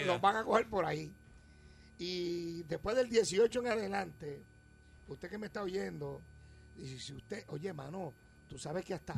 Los 0.06 0.20
van 0.20 0.36
a 0.36 0.44
coger 0.44 0.68
por 0.68 0.84
ahí. 0.84 1.12
Y 1.98 2.62
después 2.64 2.96
del 2.96 3.08
18 3.08 3.60
en 3.60 3.66
adelante, 3.66 4.40
usted 5.08 5.28
que 5.28 5.38
me 5.38 5.46
está 5.46 5.62
oyendo, 5.62 6.20
Y 6.80 6.96
si 7.00 7.12
usted, 7.12 7.44
oye, 7.48 7.72
mano, 7.72 8.12
tú 8.48 8.56
sabes 8.56 8.84
que 8.84 8.94
hasta, 8.94 9.12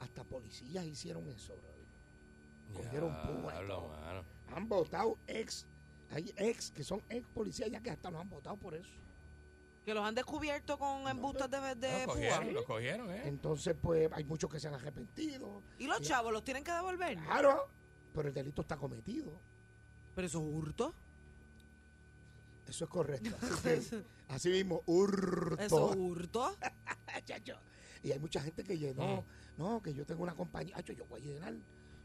hasta 0.00 0.22
policías 0.22 0.84
hicieron 0.84 1.26
eso, 1.30 1.54
brother. 1.54 1.80
Cogieron 2.84 3.10
púa 3.22 3.52
y 3.54 3.56
Diablo, 3.56 3.74
todo. 3.76 3.88
mano. 3.88 4.24
Han 4.54 4.68
votado 4.68 5.16
ex, 5.26 5.64
hay 6.10 6.32
ex 6.36 6.70
que 6.70 6.82
son 6.84 7.02
ex 7.08 7.26
policías 7.28 7.70
ya 7.70 7.80
que 7.80 7.90
hasta 7.90 8.10
los 8.10 8.20
han 8.20 8.28
votado 8.28 8.56
por 8.56 8.74
eso. 8.74 8.92
Que 9.84 9.94
los 9.94 10.04
han 10.04 10.14
descubierto 10.14 10.78
con 10.78 11.08
embustes 11.08 11.50
de, 11.50 11.74
de 11.74 11.90
Los 11.90 12.04
púa. 12.04 12.14
cogieron, 12.14 12.54
los 12.54 12.64
cogieron, 12.64 13.10
¿eh? 13.10 13.22
Entonces, 13.24 13.74
pues, 13.80 14.10
hay 14.12 14.24
muchos 14.24 14.50
que 14.50 14.60
se 14.60 14.68
han 14.68 14.74
arrepentido. 14.74 15.62
Y 15.78 15.86
los 15.86 16.00
chavos 16.02 16.32
los 16.32 16.44
tienen 16.44 16.62
que 16.62 16.72
devolver. 16.72 17.16
Claro, 17.18 17.68
pero 18.14 18.28
el 18.28 18.34
delito 18.34 18.60
está 18.62 18.76
cometido. 18.76 19.32
Pero 20.14 20.26
eso 20.26 20.38
es 20.38 20.44
hurto. 20.54 20.94
Eso 22.68 22.84
es 22.84 22.90
correcto. 22.90 23.34
Así, 23.42 23.62
que, 23.90 24.04
así 24.28 24.48
mismo, 24.50 24.82
hurto. 24.86 25.60
Eso 25.62 25.90
es 25.90 25.96
hurto. 25.96 26.56
Chacho. 27.24 27.56
Y 28.02 28.12
hay 28.12 28.18
mucha 28.18 28.40
gente 28.40 28.62
que 28.62 28.78
llenó, 28.78 29.24
no, 29.56 29.82
que 29.82 29.92
yo 29.92 30.04
tengo 30.06 30.22
una 30.22 30.34
compañía, 30.34 30.76
Chacho, 30.76 30.92
yo 30.92 31.04
voy 31.06 31.20
a 31.20 31.24
llenar, 31.24 31.54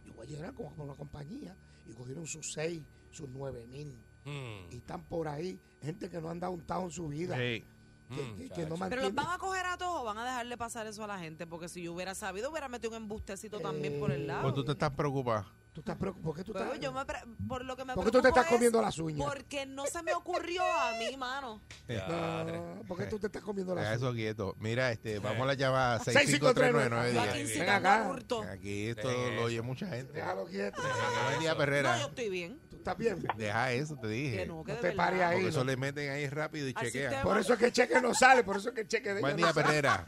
yo 0.05 0.13
voy 0.13 0.25
a 0.25 0.29
llenar 0.29 0.53
con, 0.53 0.73
con 0.73 0.85
una 0.89 0.95
compañía 0.95 1.55
y 1.87 1.93
cogieron 1.93 2.25
sus 2.25 2.51
seis, 2.51 2.81
sus 3.15 3.29
nueve 3.29 3.65
mil 3.67 3.97
Mm, 4.25 4.71
y 4.71 4.77
están 4.77 5.03
por 5.03 5.27
ahí 5.27 5.59
gente 5.83 6.09
que 6.09 6.19
no 6.19 6.29
han 6.31 6.39
dado 6.39 6.53
un 6.53 6.61
tao 6.65 6.83
en 6.85 6.89
su 6.89 7.07
vida, 7.09 7.35
Sí. 7.35 7.63
que, 8.09 8.23
mm, 8.23 8.35
que- 8.37 8.43
que 8.43 8.49
chacho. 8.49 8.75
no 8.77 8.89
Pero 8.89 9.03
los 9.03 9.13
van 9.13 9.27
a 9.29 9.37
coger 9.37 9.65
a 9.67 9.77
todos 9.77 10.01
o 10.01 10.03
van 10.03 10.17
a 10.17 10.25
dejarle 10.25 10.57
pasar 10.57 10.87
eso 10.87 11.03
a 11.03 11.07
la 11.07 11.19
gente. 11.19 11.45
Porque 11.45 11.69
si 11.69 11.83
yo 11.83 11.93
hubiera 11.93 12.15
sabido, 12.15 12.49
hubiera 12.49 12.67
metido 12.67 12.89
un 12.89 13.03
embustecito 13.03 13.59
también 13.59 13.99
por 13.99 14.09
el 14.11 14.23
Eh, 14.23 14.25
lado. 14.25 14.41
Pues 14.41 14.55
tú 14.55 14.65
te 14.65 14.71
estás 14.71 14.89
preocupado. 14.91 15.45
¿Tú 15.75 15.81
estás 15.81 15.97
preocupado? 15.97 16.23
¿Por 16.31 16.37
qué 16.37 16.43
tú 16.45 16.53
Pero 16.53 16.65
estás? 16.67 16.79
yo 16.79 16.93
me 16.93 17.03
pre- 17.05 17.19
por 17.49 17.65
lo 17.65 17.75
que 17.75 17.83
me 17.83 17.93
¿Por 17.95 18.05
qué 18.05 18.11
tú 18.11 18.17
te 18.19 18.21
preocupo 18.21 18.39
estás 18.39 18.45
es 18.45 18.51
comiendo 18.55 18.81
las 18.81 18.97
uñas? 18.97 19.27
Porque 19.27 19.65
no 19.65 19.85
se 19.87 20.01
me 20.03 20.13
ocurrió 20.13 20.63
a 20.63 20.93
mí, 20.93 21.17
mano. 21.17 21.61
No, 21.89 22.81
¿Por 22.87 22.97
qué 22.97 23.05
tú 23.07 23.19
te 23.19 23.27
estás 23.27 23.41
comiendo 23.41 23.75
las 23.75 23.97
eso 23.97 24.05
uñas? 24.05 24.15
quieto. 24.15 24.55
Mira, 24.59 24.93
este, 24.93 25.19
vamos 25.19 25.41
a 25.41 25.45
la 25.47 25.53
llamada 25.55 25.99
6539910. 25.99 27.11
Yo 27.13 27.21
aquí 27.21 27.29
Ven 27.33 27.41
incitando 27.41 27.89
acá. 27.89 28.05
a 28.05 28.09
hurto. 28.09 28.41
Aquí 28.43 28.87
esto 28.87 29.09
Dejen 29.09 29.35
lo 29.35 29.43
oye 29.43 29.55
eso. 29.55 29.63
mucha 29.65 29.87
gente. 29.87 30.13
Déjalo 30.13 30.45
quieto. 30.45 30.81
Buen 31.27 31.39
día, 31.41 31.51
No, 31.51 31.57
Perrera. 31.57 31.99
yo 31.99 32.07
estoy 32.07 32.29
bien. 32.29 32.59
¿Tú 32.69 32.77
estás 32.77 32.97
bien? 32.97 33.27
Deja 33.35 33.71
eso, 33.73 33.97
te 33.97 34.07
dije. 34.07 34.37
Que 34.37 34.45
no, 34.45 34.63
que 34.63 34.71
No 34.71 34.75
de 34.77 34.81
te 34.81 34.87
verdad. 34.87 35.03
pares 35.05 35.21
ahí. 35.23 35.33
Porque 35.35 35.49
eso 35.49 35.59
no. 35.59 35.65
le 35.65 35.75
meten 35.77 36.09
ahí 36.09 36.29
rápido 36.29 36.69
y 36.69 36.73
Al 36.73 36.85
chequean. 36.85 37.11
sistema. 37.11 37.23
Por 37.23 37.37
eso 37.37 37.51
es 37.51 37.59
que 37.59 37.65
el 37.65 37.73
cheque 37.73 38.01
no 38.01 38.13
sale, 38.13 38.45
por 38.45 38.55
eso 38.55 38.69
es 38.69 38.75
que 38.75 38.81
el 38.81 38.87
cheque 38.87 39.13
de 39.13 39.19
Buen 39.19 39.33
ella 39.33 39.37
día, 39.37 39.45
no 39.47 39.53
sale. 39.53 39.65
Perrera. 39.67 40.05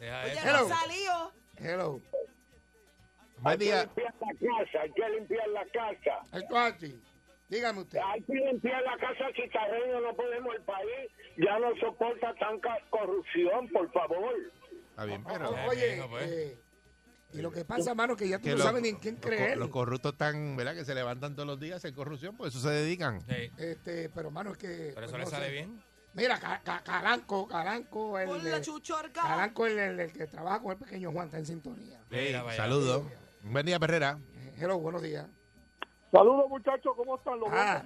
Deja 0.00 0.22
Oye, 0.24 0.32
eso. 0.32 0.40
Hello. 0.48 0.68
no 0.68 0.74
salió. 0.74 1.32
Hello. 1.56 2.00
Buen 3.42 3.58
día. 3.58 3.84
limpiar 3.84 4.14
la 4.20 4.28
casa, 4.64 4.80
hay 4.82 4.92
que 4.92 5.08
limpiar 5.10 5.48
la 5.48 5.64
casa. 5.66 6.38
Esto 6.38 6.56
es 6.66 6.74
así. 6.74 7.02
Dígame 7.48 7.80
usted. 7.80 7.98
Hay 7.98 8.22
que 8.22 8.34
limpiar 8.34 8.82
la 8.82 8.96
casa 8.96 9.24
chitarreño, 9.34 10.00
no 10.00 10.14
podemos, 10.16 10.54
el 10.54 10.62
país 10.62 11.10
ya 11.36 11.58
no 11.58 11.76
soporta 11.80 12.34
tanta 12.34 12.78
corrupción, 12.90 13.68
por 13.72 13.90
favor. 13.92 14.32
Está 14.90 15.04
bien, 15.04 15.24
pero 15.24 15.50
O- 15.50 15.56
Eh, 15.56 15.66
Oye, 15.68 16.02
pues. 16.08 16.30
eh, 16.30 16.58
y 17.34 17.42
lo 17.42 17.50
que 17.50 17.64
pasa, 17.64 17.94
mano, 17.94 18.16
que 18.16 18.28
ya 18.28 18.38
tú 18.38 18.44
que 18.44 18.50
no 18.50 18.56
los- 18.56 18.64
sabes 18.64 18.82
ni 18.82 18.88
en 18.90 18.96
quién 18.96 19.16
co- 19.16 19.22
creer. 19.28 19.58
Los 19.58 19.68
corruptos 19.68 20.12
están, 20.12 20.56
¿verdad? 20.56 20.74
Que 20.74 20.84
se 20.84 20.94
levantan 20.94 21.34
todos 21.34 21.46
los 21.46 21.60
días 21.60 21.84
en 21.84 21.94
corrupción, 21.94 22.36
pues 22.36 22.54
eso 22.54 22.62
se 22.66 22.74
dedican. 22.74 23.20
Sí, 23.22 23.50
Este, 23.58 24.08
pero, 24.10 24.30
mano, 24.30 24.52
es 24.52 24.58
que. 24.58 24.92
Pero 24.94 25.06
eso 25.06 25.10
pues, 25.10 25.12
le 25.12 25.24
no 25.24 25.30
sale 25.30 25.46
sé. 25.46 25.52
bien. 25.52 25.82
Mira, 26.14 26.38
Ca- 26.38 26.60
Ca- 26.62 26.82
Caranco, 26.84 27.48
Caranco, 27.48 28.18
el. 28.18 28.28
Caranco, 29.14 29.66
el, 29.66 29.78
el- 29.78 30.00
el 30.00 30.12
que 30.12 30.26
trabaja 30.26 30.60
con 30.62 30.72
el 30.72 30.78
pequeño 30.78 31.10
Juan, 31.10 31.26
está 31.26 31.38
en 31.38 31.46
sintonía. 31.46 32.00
Vaya. 32.10 32.52
Saludos. 32.54 33.04
Buen 33.42 33.66
día, 33.66 33.78
Perrera. 33.78 34.18
Hello, 34.58 34.78
buenos 34.78 35.02
días. 35.02 35.26
Saludos 36.10 36.48
muchachos, 36.48 36.92
¿cómo 36.96 37.16
están? 37.16 37.40
Los 37.40 37.48
Ah. 37.52 37.82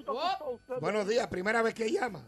ustedes. 0.51 0.81
Buenos 0.81 1.07
días, 1.07 1.27
primera 1.29 1.63
vez 1.63 1.75
que 1.75 1.91
llama. 1.91 2.23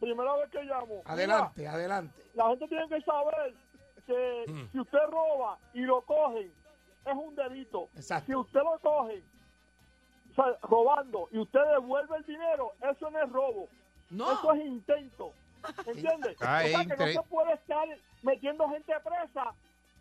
Primera 0.00 0.34
vez 0.36 0.50
que 0.50 0.62
llamo. 0.62 1.02
Adelante, 1.04 1.66
adelante. 1.68 2.22
La 2.34 2.48
gente 2.48 2.68
tiene 2.68 2.88
que 2.88 3.00
saber 3.02 3.54
que 4.06 4.44
Mm. 4.48 4.72
si 4.72 4.80
usted 4.80 4.98
roba 5.10 5.58
y 5.74 5.80
lo 5.80 6.00
cogen, 6.02 6.50
es 7.04 7.14
un 7.14 7.34
delito. 7.34 7.88
Exacto. 7.96 8.26
Si 8.26 8.34
usted 8.34 8.60
lo 8.60 8.78
coge 8.78 9.22
o 10.30 10.34
sea, 10.34 10.58
robando 10.62 11.28
y 11.32 11.38
usted 11.38 11.60
devuelve 11.72 12.16
el 12.16 12.24
dinero, 12.24 12.72
eso 12.90 13.10
no 13.10 13.18
es 13.22 13.30
robo. 13.30 13.68
No. 14.10 14.32
Eso 14.32 14.52
es 14.54 14.64
intento. 14.66 15.32
¿Entiendes? 15.86 16.36
Ah, 16.40 16.62
o 16.64 16.68
sea, 16.68 16.84
que 16.86 16.96
no 16.96 17.22
se 17.22 17.28
puede 17.28 17.52
estar 17.54 17.86
metiendo 18.22 18.68
gente 18.68 18.92
presa 19.04 19.52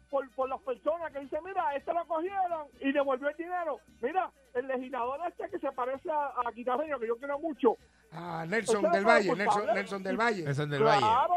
por, 0.09 0.29
por 0.31 0.49
las 0.49 0.61
personas 0.61 1.11
que 1.11 1.19
dicen, 1.19 1.39
mira, 1.43 1.75
este 1.75 1.93
lo 1.93 2.05
cogieron 2.05 2.67
y 2.79 2.91
devolvió 2.91 3.29
el 3.29 3.37
dinero. 3.37 3.79
Mira, 4.01 4.31
el 4.53 4.67
legislador 4.67 5.19
este 5.27 5.49
que 5.49 5.59
se 5.59 5.71
parece 5.71 6.09
a, 6.11 6.27
a 6.45 6.51
que 6.53 6.63
yo 6.63 7.17
quiero 7.17 7.39
mucho. 7.39 7.77
Ah, 8.11 8.45
Nelson 8.47 8.89
del 8.91 9.05
Valle, 9.05 9.35
Nelson, 9.35 9.45
culpable. 9.53 9.73
Nelson 9.73 10.03
del 10.03 10.17
Valle. 10.17 10.49
Es 10.49 10.57
del 10.57 10.83
Valle. 10.83 10.99
Claro, 10.99 11.35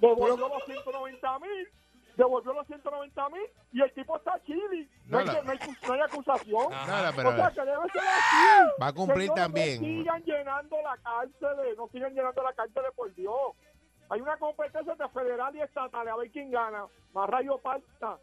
devolvió 0.00 0.48
los 0.48 0.64
190 0.64 1.38
mil, 1.40 1.68
devolvió 2.16 2.52
los 2.52 2.66
190 2.66 3.28
mil 3.30 3.42
y 3.72 3.82
el 3.82 3.92
tipo 3.92 4.16
está 4.16 4.40
chili. 4.44 4.88
No, 5.06 5.20
No, 5.24 5.30
hay, 5.30 5.44
no 5.44 5.50
hay, 5.52 5.58
no 5.86 5.92
hay 5.94 6.00
acusación. 6.00 6.72
Ajá. 6.72 6.86
Nada, 6.86 7.12
pero 7.14 7.30
o 7.30 7.36
sea, 7.36 7.50
que 7.50 7.60
debe 7.60 7.90
ser 7.92 8.02
así. 8.02 8.72
va 8.80 8.86
a 8.86 8.92
cumplir 8.92 9.30
también. 9.30 9.80
No 9.80 9.86
sigan 9.88 10.22
llenando 10.22 10.76
la 10.82 10.96
cárcel, 10.98 11.76
no 11.76 11.88
sigan 11.88 12.14
llenando 12.14 12.42
la 12.42 12.52
cárcel, 12.52 12.82
por 12.94 13.14
Dios. 13.14 13.34
Hay 14.10 14.20
una 14.20 14.36
competencia 14.38 14.92
entre 14.92 15.08
federal 15.08 15.54
y 15.54 15.60
estatal, 15.60 16.08
a 16.08 16.16
ver 16.16 16.30
quién 16.30 16.50
gana. 16.50 16.84
Más 17.12 17.28
rayo 17.28 17.58
falta. 17.58 18.18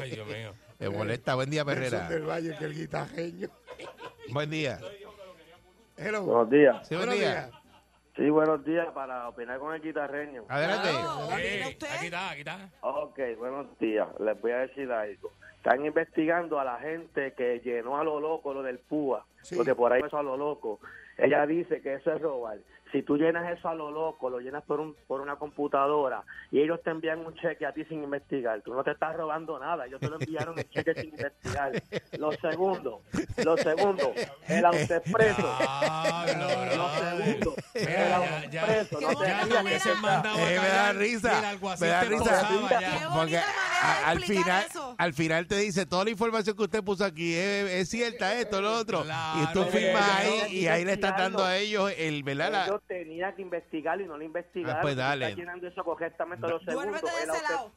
Ay, 0.00 0.10
Dios 0.10 0.26
mío. 0.28 0.52
Me 0.78 0.88
molesta. 0.90 1.34
Buen 1.34 1.50
día, 1.50 1.64
Nelson 1.64 1.80
Perrera. 1.90 2.08
del 2.08 2.22
Valle, 2.28 2.56
que 2.58 2.64
el 2.64 2.74
guitarreño. 2.74 3.48
Buen 4.32 4.50
día. 4.50 4.78
Hello. 5.96 6.22
Buenos 6.22 6.50
días. 6.50 6.88
Sí, 6.88 6.94
buen 6.94 7.08
Buenos 7.08 7.14
día. 7.20 7.46
días. 7.46 7.50
Sí, 8.16 8.28
buenos 8.28 8.64
días 8.64 8.86
para 8.92 9.28
opinar 9.28 9.58
con 9.58 9.74
el 9.74 9.80
guitarreño. 9.82 10.44
Adelante. 10.48 10.88
Claro. 10.90 11.28
Sí, 11.30 11.36
¿Viene 11.42 11.68
usted? 11.68 11.86
aquí 11.96 12.04
está, 12.06 12.30
aquí 12.30 12.40
está. 12.40 12.68
Ok, 12.82 13.18
buenos 13.38 13.78
días. 13.78 14.08
Les 14.20 14.40
voy 14.40 14.52
a 14.52 14.58
decir 14.58 14.90
algo. 14.92 15.32
Están 15.56 15.84
investigando 15.84 16.58
a 16.58 16.64
la 16.64 16.78
gente 16.78 17.32
que 17.34 17.60
llenó 17.60 17.98
a 17.98 18.04
lo 18.04 18.18
loco 18.20 18.54
lo 18.54 18.62
del 18.62 18.78
PUA, 18.78 19.24
Sí. 19.42 19.56
porque 19.56 19.74
por 19.74 19.92
ahí 19.92 20.02
eso 20.04 20.16
a 20.18 20.22
lo 20.22 20.36
loco. 20.36 20.80
Ella 21.18 21.46
dice 21.46 21.82
que 21.82 21.94
eso 21.94 22.12
es 22.12 22.20
robar. 22.22 22.58
Si 22.92 23.02
tú 23.02 23.16
llenas 23.16 23.56
eso 23.56 23.68
a 23.68 23.74
lo 23.74 23.90
loco, 23.90 24.28
lo 24.30 24.40
llenas 24.40 24.64
por 24.64 24.80
un 24.80 24.94
por 25.06 25.20
una 25.20 25.36
computadora 25.36 26.22
y 26.50 26.60
ellos 26.60 26.80
te 26.82 26.90
envían 26.90 27.24
un 27.24 27.34
cheque 27.36 27.64
a 27.64 27.72
ti 27.72 27.84
sin 27.84 28.02
investigar, 28.02 28.60
tú 28.62 28.74
no 28.74 28.82
te 28.82 28.90
estás 28.90 29.16
robando 29.16 29.58
nada. 29.58 29.86
Ellos 29.86 30.00
te 30.00 30.08
lo 30.08 30.16
enviaron 30.20 30.58
el 30.58 30.68
cheque 30.70 30.94
sin 30.94 31.10
investigar. 31.10 31.72
Lo 32.18 32.32
segundo, 32.32 33.02
lo 33.44 33.56
segundo, 33.56 34.12
el 34.48 34.64
autoexpreso. 34.64 35.56
Diablo, 35.58 36.76
Lo 36.76 36.88
segundo, 36.90 37.54
el 37.74 37.86
Ya, 37.86 38.08
ya, 38.08 38.16
autoexpreso. 38.16 39.00
ya. 39.00 39.06
No 39.06 39.18
te 39.18 39.26
Ya 39.26 39.38
Qué 39.40 39.46
lo 39.46 39.46
rías, 39.50 39.62
hubiesen 39.64 40.00
manera. 40.00 40.22
mandado 40.22 40.38
a 40.38 40.50
Eh, 40.52 40.60
me 40.60 40.68
da 40.68 40.92
risa, 40.92 41.42
me 41.80 41.86
da 41.88 42.00
risa. 42.04 42.80
ya. 42.80 43.08
Porque 43.14 43.40
a- 43.82 44.10
al 44.10 44.20
final, 44.20 44.64
eso. 44.68 44.94
al 44.98 45.14
final 45.14 45.46
te 45.46 45.56
dice 45.56 45.86
toda 45.86 46.04
la 46.04 46.10
información 46.10 46.56
que 46.56 46.62
usted 46.62 46.82
puso 46.84 47.04
aquí 47.04 47.34
es, 47.34 47.70
es 47.70 47.88
cierta, 47.88 48.34
esto, 48.38 48.60
lo 48.60 48.72
otro. 48.74 49.02
Claro, 49.02 49.40
y 49.42 49.52
tú 49.52 49.64
firmas 49.64 50.02
ahí 50.10 50.56
y 50.58 50.66
ahí 50.66 50.84
le 50.84 50.92
estás 50.92 51.16
dando 51.16 51.44
a 51.44 51.58
investigarlo. 51.58 51.88
ellos 51.88 51.98
el, 51.98 52.22
¿verdad? 52.22 52.52
La- 52.52 52.66
Ellos 52.66 52.82
tenían 52.86 53.34
que 53.36 53.42
investigar 53.42 54.00
y 54.00 54.04
no 54.06 54.16
lo 54.16 54.24
investigaron. 54.24 54.76
Ah, 54.76 54.80
pues 54.82 54.96
dale. 54.96 55.24
Estás 55.26 55.38
llenando 55.38 55.66
eso 55.68 55.84
correctamente 55.84 56.46
lo 56.48 56.58
segundo. 56.60 56.80
Duérmete 56.82 57.06
de 57.06 57.22
el 57.24 57.30
ese 57.30 57.42
lado. 57.42 57.72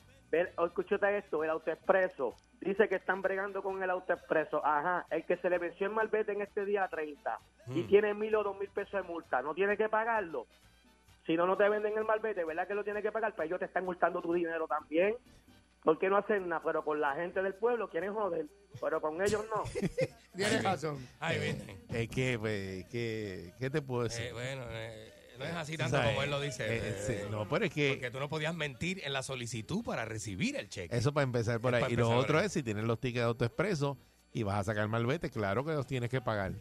Escúchate 0.65 1.17
esto, 1.19 1.43
el 1.43 1.49
autoexpreso. 1.51 2.35
Dice 2.59 2.87
que 2.89 2.95
están 2.95 3.21
bregando 3.21 3.61
con 3.61 3.83
el 3.83 3.89
autoexpreso. 3.91 4.65
Ajá, 4.65 5.05
el 5.11 5.25
que 5.25 5.37
se 5.37 5.49
le 5.49 5.59
venció 5.59 5.85
el 5.85 5.93
malvete 5.93 6.31
en 6.31 6.41
este 6.41 6.65
día 6.65 6.87
30 6.87 7.37
y 7.67 7.81
Mm. 7.83 7.87
tiene 7.87 8.13
mil 8.15 8.33
o 8.35 8.43
dos 8.43 8.57
mil 8.57 8.69
pesos 8.69 8.93
de 8.93 9.03
multa, 9.03 9.41
¿no 9.43 9.53
tiene 9.53 9.77
que 9.77 9.89
pagarlo? 9.89 10.47
Si 11.27 11.35
no, 11.35 11.45
no 11.45 11.55
te 11.55 11.69
venden 11.69 11.95
el 11.97 12.03
malvete, 12.03 12.43
¿verdad 12.43 12.67
que 12.67 12.73
lo 12.73 12.83
tiene 12.83 13.01
que 13.01 13.11
pagar? 13.11 13.35
Pues 13.35 13.45
ellos 13.47 13.59
te 13.59 13.65
están 13.65 13.85
multando 13.85 14.21
tu 14.21 14.33
dinero 14.33 14.67
también. 14.67 15.15
¿Por 15.83 15.99
qué 15.99 16.09
no 16.09 16.17
hacen 16.17 16.47
nada? 16.49 16.61
Pero 16.63 16.83
con 16.85 16.99
la 17.01 17.13
gente 17.15 17.41
del 17.41 17.55
pueblo 17.55 17.89
quieren 17.89 18.13
joder, 18.13 18.45
pero 18.79 19.01
con 19.01 19.21
ellos 19.21 19.43
no. 19.53 19.63
Tienes 20.35 20.63
razón. 20.63 20.97
Ay, 21.19 21.39
Virgen. 21.39 21.83
Es 21.89 22.09
que, 22.09 22.39
pues, 22.39 22.85
que, 22.85 23.53
¿qué 23.59 23.69
te 23.69 23.81
puedo 23.81 24.03
decir? 24.03 24.25
Eh, 24.27 24.31
bueno, 24.33 24.63
eh, 24.69 25.13
no 25.37 25.45
es 25.45 25.53
así 25.53 25.75
tanto 25.77 25.97
sabes, 25.97 26.11
como 26.11 26.23
él 26.23 26.29
lo 26.29 26.39
dice. 26.39 26.63
eh, 26.65 26.81
eh, 26.83 27.03
sí, 27.05 27.31
no, 27.31 27.47
pero 27.49 27.65
es 27.65 27.73
que 27.73 27.89
Porque 27.93 28.11
tú 28.11 28.19
no 28.19 28.29
podías 28.29 28.55
mentir 28.55 29.01
en 29.03 29.11
la 29.13 29.23
solicitud 29.23 29.83
para 29.83 30.05
recibir 30.05 30.55
el 30.55 30.69
cheque. 30.69 30.95
eso 30.95 31.13
para 31.13 31.23
empezar 31.25 31.59
por 31.59 31.75
Es 31.75 31.83
ahí. 31.83 31.93
Y 31.93 31.95
lo 31.97 32.09
otro 32.11 32.39
es, 32.39 32.51
si 32.53 32.63
tienes 32.63 32.85
los 32.85 32.99
tickets 32.99 33.21
de 33.21 33.25
autoexpreso 33.27 33.97
y 34.31 34.43
vas 34.43 34.55
a 34.59 34.63
sacar 34.63 34.87
malvete, 34.87 35.29
claro 35.29 35.65
que 35.65 35.73
los 35.73 35.85
tienes 35.85 36.09
que 36.09 36.21
pagar. 36.21 36.53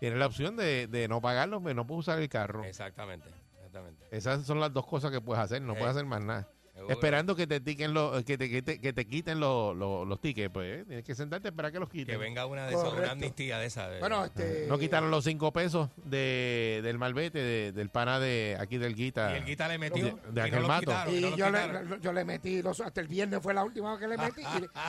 Tienes 0.00 0.18
la 0.18 0.26
opción 0.26 0.56
de, 0.56 0.86
de 0.88 1.06
no 1.06 1.20
pagarlos, 1.20 1.60
pero 1.62 1.74
no 1.74 1.86
puedes 1.86 2.00
usar 2.00 2.18
el 2.20 2.28
carro. 2.28 2.64
Exactamente, 2.64 3.28
exactamente. 3.56 4.06
Esas 4.10 4.44
son 4.46 4.58
las 4.58 4.72
dos 4.72 4.86
cosas 4.86 5.12
que 5.12 5.20
puedes 5.20 5.40
hacer, 5.42 5.62
no 5.62 5.74
Eh, 5.74 5.76
puedes 5.78 5.94
hacer 5.94 6.06
más 6.06 6.20
nada. 6.24 6.48
Seguro. 6.74 6.90
Esperando 6.94 7.36
que 7.36 7.46
te 7.46 7.60
tiquen 7.60 7.92
los, 7.92 8.24
que 8.24 8.38
te, 8.38 8.48
que 8.48 8.62
te, 8.62 8.80
que 8.80 8.92
te 8.94 9.06
quiten 9.06 9.38
los, 9.40 9.76
los, 9.76 10.08
los 10.08 10.20
tickets, 10.22 10.50
pues 10.50 10.80
eh, 10.80 10.84
tienes 10.86 11.04
que 11.04 11.14
sentarte 11.14 11.48
a 11.48 11.50
esperar 11.50 11.70
que 11.70 11.78
los 11.78 11.88
quiten. 11.90 12.06
Que 12.06 12.16
venga 12.16 12.46
una 12.46 12.66
de 12.66 12.72
esas, 12.74 12.92
una 12.94 13.10
amnistía 13.10 13.58
de 13.58 13.66
esa. 13.66 13.88
de- 13.90 14.00
Bueno, 14.00 14.24
este. 14.24 14.64
No 14.68 14.78
quitaron 14.78 15.10
los 15.10 15.22
cinco 15.22 15.52
pesos 15.52 15.90
de, 16.04 16.80
del 16.82 16.96
malvete 16.98 17.38
de- 17.40 17.72
del 17.72 17.90
pana 17.90 18.18
de 18.18 18.56
aquí 18.58 18.78
del 18.78 18.94
Guita. 18.94 19.32
Y 19.34 19.36
el 19.36 19.44
Guita 19.44 19.68
le 19.68 19.76
metió. 19.78 20.18
De- 20.30 20.40
y 20.40 20.44
aquel 20.44 20.62
lo 20.62 20.68
mato. 20.68 20.80
quitaron, 20.86 21.14
y 21.14 21.18
Y 21.18 21.20
no 21.20 21.30
lo 21.30 21.36
yo 21.36 21.50
le, 21.50 22.00
yo 22.00 22.12
le 22.14 22.24
metí, 22.24 22.62
los, 22.62 22.80
hasta 22.80 23.02
el 23.02 23.08
viernes 23.08 23.40
fue 23.42 23.52
la 23.52 23.64
última 23.64 23.90
vez 23.90 24.00
que 24.00 24.08
le 24.08 24.16
metí. 24.16 24.40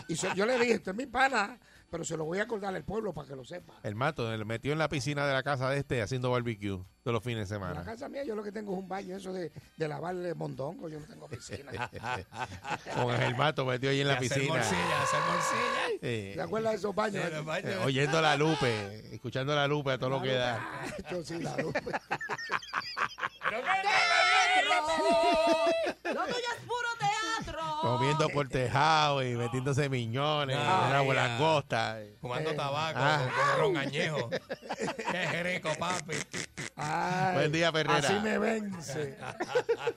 y, 0.08 0.14
y 0.14 0.16
so- 0.16 0.34
yo 0.36 0.46
le 0.46 0.58
dije, 0.60 0.74
esto 0.76 0.92
es 0.92 0.96
mi 0.98 1.06
pana, 1.06 1.60
pero 1.94 2.04
se 2.04 2.18
lo 2.18 2.26
voy 2.26 2.40
a 2.40 2.44
acordar 2.44 2.74
al 2.76 2.84
pueblo 2.84 3.14
para 3.14 3.28
que 3.28 3.36
lo 3.36 3.46
sepa. 3.46 3.76
El 3.84 3.94
mato, 3.94 4.36
le 4.36 4.44
metió 4.46 4.74
en 4.74 4.80
la 4.80 4.90
piscina 4.90 5.28
de 5.28 5.34
la 5.34 5.44
casa 5.44 5.70
de 5.70 5.78
este 5.78 6.02
haciendo 6.02 6.32
barbecue 6.32 6.80
todos 7.04 7.14
los 7.14 7.24
fines 7.24 7.48
de 7.48 7.56
En 7.56 7.62
la 7.62 7.68
semana. 7.70 7.86
casa 7.86 8.10
mía 8.10 8.24
yo 8.24 8.34
lo 8.34 8.42
que 8.42 8.52
tengo 8.52 8.74
es 8.74 8.80
un 8.80 8.88
baño, 8.90 9.16
eso 9.16 9.32
de, 9.32 9.52
de 9.78 9.88
lavarle 9.88 10.34
mondongo, 10.34 10.90
yo 10.90 11.00
no 11.00 11.06
tengo 11.06 11.28
piscina. 11.28 11.72
Con 12.96 13.14
el 13.22 13.36
mato 13.36 13.64
metió 13.64 13.92
ahí 13.92 14.02
en 14.02 14.08
la 14.08 14.16
hacer 14.16 14.30
piscina. 14.32 14.56
morcilla, 14.56 15.02
hacer 15.04 15.20
morcilla. 15.30 16.34
¿Te 16.34 16.42
acuerdas 16.42 16.72
de 16.72 16.78
esos 16.80 16.96
baños? 16.96 17.24
Sí, 17.26 17.32
los 17.32 17.46
baños. 17.46 17.70
eh, 17.72 17.78
oyendo 17.86 18.22
la 18.24 18.36
lupe, 18.38 19.14
escuchando 19.14 19.54
la 19.54 19.68
lupe 19.68 19.92
a 19.92 20.00
todo 20.00 20.10
lo 20.10 20.22
que 20.24 20.34
da. 20.34 20.60
Yo 21.12 21.24
sí, 21.24 21.40
la 21.44 21.52
es 21.54 21.64
puro 21.64 21.74
teatro. 25.94 26.83
Comiendo 27.84 28.30
por 28.30 28.48
tejado 28.48 29.22
y 29.24 29.36
metiéndose 29.36 29.90
miñones, 29.90 30.56
una 30.58 31.04
ya. 31.04 31.14
langosta. 31.14 31.98
Fumando 32.22 32.56
tabaco 32.56 32.98
Ah. 33.02 33.28
con, 33.58 33.60
ron 33.62 33.78
añejo. 33.78 34.30
Qué 34.30 35.44
rico, 35.44 35.70
papi. 35.78 36.16
Ay, 36.78 37.36
Buen 37.36 37.52
día, 37.52 37.72
Perrera. 37.74 37.98
Así 37.98 38.14
me 38.22 38.38
vence. 38.40 39.18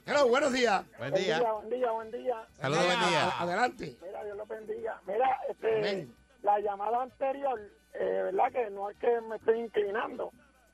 Hello, 0.04 0.28
buenos 0.28 0.52
días. 0.52 0.84
Buen 0.98 1.14
día. 1.14 1.40
buen 1.40 1.70
día, 1.70 1.90
buen 1.92 2.10
día. 2.10 2.46
Saludos, 2.60 2.84
buen 2.86 2.98
día. 3.08 3.30
Adelante. 3.38 3.96
Mira, 4.02 4.24
Dios 4.24 4.36
lo 4.36 4.46
bendiga. 4.46 5.00
Mira, 5.06 5.40
este, 5.48 5.78
Amén. 5.78 6.14
la 6.42 6.58
llamada 6.58 7.02
anterior, 7.02 7.60
eh, 7.94 8.20
¿verdad? 8.24 8.50
Que 8.52 8.70
no 8.70 8.90
es 8.90 8.96
que 8.98 9.20
me 9.22 9.36
estoy 9.36 9.60
inclinando, 9.60 10.32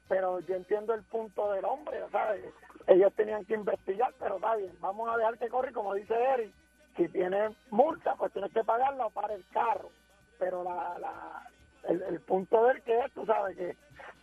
pero 0.09 0.41
yo 0.41 0.55
entiendo 0.55 0.95
el 0.95 1.03
punto 1.05 1.53
del 1.53 1.65
hombre, 1.67 2.01
¿sabes? 2.11 2.43
Ellos 2.87 3.13
tenían 3.15 3.45
que 3.45 3.55
investigar, 3.55 4.13
pero 4.19 4.37
está 4.37 4.57
bien, 4.57 4.75
vamos 4.81 5.09
a 5.13 5.17
dejar 5.19 5.39
que 5.39 5.49
corre, 5.49 5.73
como 5.73 5.95
dice 5.95 6.15
Eric. 6.35 6.53
Si 6.97 7.09
tienes 7.09 7.53
multa, 7.71 8.15
pues 8.17 8.33
tienes 8.33 8.53
que 8.53 8.65
pagarla 8.65 9.09
para 9.11 9.35
el 9.35 9.45
carro. 9.49 9.91
Pero 10.39 10.63
la, 10.65 10.99
la, 10.99 11.51
el, 11.89 12.03
el 12.03 12.21
punto 12.21 12.65
del 12.65 12.83
que 12.83 12.99
es, 12.99 13.13
tú 13.13 13.25
sabes 13.27 13.57
que 13.57 13.77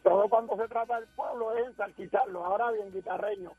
todo 0.03 0.29
cuando 0.29 0.55
se 0.57 0.67
trata 0.67 0.99
del 0.99 1.07
pueblo 1.09 1.55
es 1.57 1.67
ensalquizarlo. 1.67 2.45
Ahora 2.45 2.71
bien, 2.71 2.91
guitarreño, 2.91 3.51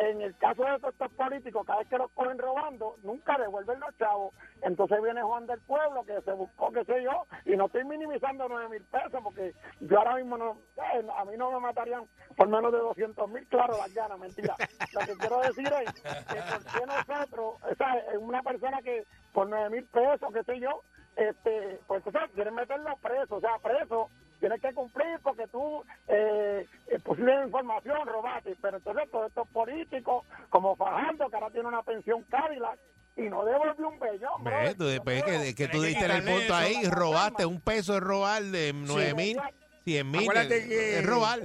en 0.00 0.22
el 0.22 0.34
caso 0.38 0.62
de 0.64 0.76
estos 0.76 1.12
políticos, 1.12 1.66
cada 1.66 1.80
vez 1.80 1.88
que 1.88 1.98
los 1.98 2.10
cogen 2.12 2.38
robando, 2.38 2.96
nunca 3.02 3.36
devuelven 3.36 3.80
los 3.80 3.94
chavos. 3.98 4.34
Entonces 4.62 5.02
viene 5.02 5.22
Juan 5.22 5.46
del 5.46 5.60
Pueblo, 5.60 6.04
que 6.04 6.22
se 6.22 6.32
buscó, 6.32 6.72
qué 6.72 6.84
sé 6.86 7.02
yo, 7.02 7.26
y 7.44 7.54
no 7.54 7.66
estoy 7.66 7.84
minimizando 7.84 8.48
nueve 8.48 8.70
mil 8.70 8.84
pesos, 8.84 9.20
porque 9.22 9.54
yo 9.80 9.98
ahora 9.98 10.16
mismo 10.16 10.38
no, 10.38 10.56
eh, 10.94 11.06
a 11.18 11.24
mí 11.26 11.36
no 11.36 11.50
me 11.52 11.60
matarían 11.60 12.04
por 12.34 12.48
menos 12.48 12.72
de 12.72 12.78
200 12.78 13.28
mil, 13.28 13.46
claro, 13.48 13.76
las 13.76 13.92
ganas, 13.92 14.18
mentira. 14.18 14.56
Lo 14.94 15.00
que 15.00 15.16
quiero 15.18 15.40
decir 15.40 15.66
es 15.66 15.92
que 15.92 16.40
por 16.50 16.64
qué 16.64 16.86
nosotros, 16.86 17.54
o 17.70 17.74
sea, 17.76 18.04
una 18.20 18.42
persona 18.42 18.80
que 18.80 19.04
por 19.34 19.48
nueve 19.48 19.68
mil 19.68 19.84
pesos, 19.84 20.32
qué 20.32 20.42
sé 20.44 20.60
yo, 20.60 20.82
este, 21.16 21.78
pues 21.86 22.02
entonces 22.06 22.30
quieren 22.34 22.54
meterlo 22.54 22.96
preso, 23.02 23.36
o 23.36 23.40
sea, 23.40 23.58
preso, 23.58 24.08
tienes 24.40 24.60
que 24.60 24.72
cumplir 24.74 25.18
porque 25.22 25.46
tú 25.48 25.84
eh, 26.08 26.66
eh, 26.88 26.98
pusiste 27.04 27.30
información, 27.44 28.06
robaste, 28.06 28.56
pero 28.60 28.78
entonces 28.78 29.10
todos 29.10 29.28
estos 29.28 29.46
políticos, 29.48 30.24
como 30.48 30.74
Fajardo, 30.76 31.28
que 31.28 31.36
ahora 31.36 31.50
tiene 31.50 31.68
una 31.68 31.82
pensión 31.82 32.22
Cadillac, 32.24 32.78
y 33.16 33.22
no 33.22 33.44
devolvió 33.44 33.88
un 33.88 33.98
bellón. 33.98 34.42
Ve, 34.44 34.50
brother. 34.50 34.74
tú, 34.76 34.84
después 34.84 35.22
que, 35.24 35.54
que 35.54 35.68
tú 35.68 35.82
diste 35.82 36.06
el 36.06 36.24
punto 36.24 36.40
eso. 36.40 36.54
ahí, 36.54 36.84
robaste 36.88 37.44
un 37.44 37.60
peso 37.60 37.94
de 37.94 38.00
robar 38.00 38.42
de 38.42 38.72
nueve 38.72 39.14
mil, 39.14 39.38
cien 39.84 40.10
mil, 40.10 40.22
Acuérdate 40.22 40.66
que- 40.68 40.98
es 40.98 41.06
robar. 41.06 41.40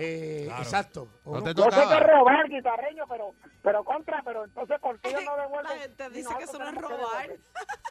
Eh, 0.00 0.42
Claro. 0.46 0.62
Exacto. 0.62 1.08
No 1.24 1.42
te 1.42 1.54
Yo 1.54 1.64
sé 1.64 1.70
que 1.70 2.00
robar, 2.00 2.48
guitarreño, 2.48 3.04
pero, 3.08 3.34
pero 3.62 3.84
contra, 3.84 4.22
pero 4.24 4.44
entonces 4.44 4.78
¿por 4.80 4.98
qué 5.00 5.08
ellos 5.10 5.22
no 5.24 5.36
devuelven? 5.36 5.76
La 5.76 5.82
gente 5.82 6.10
dice 6.10 6.28
que 6.38 6.44
eso 6.44 6.58
no 6.58 6.68
es 6.68 6.74
robar. 6.76 7.30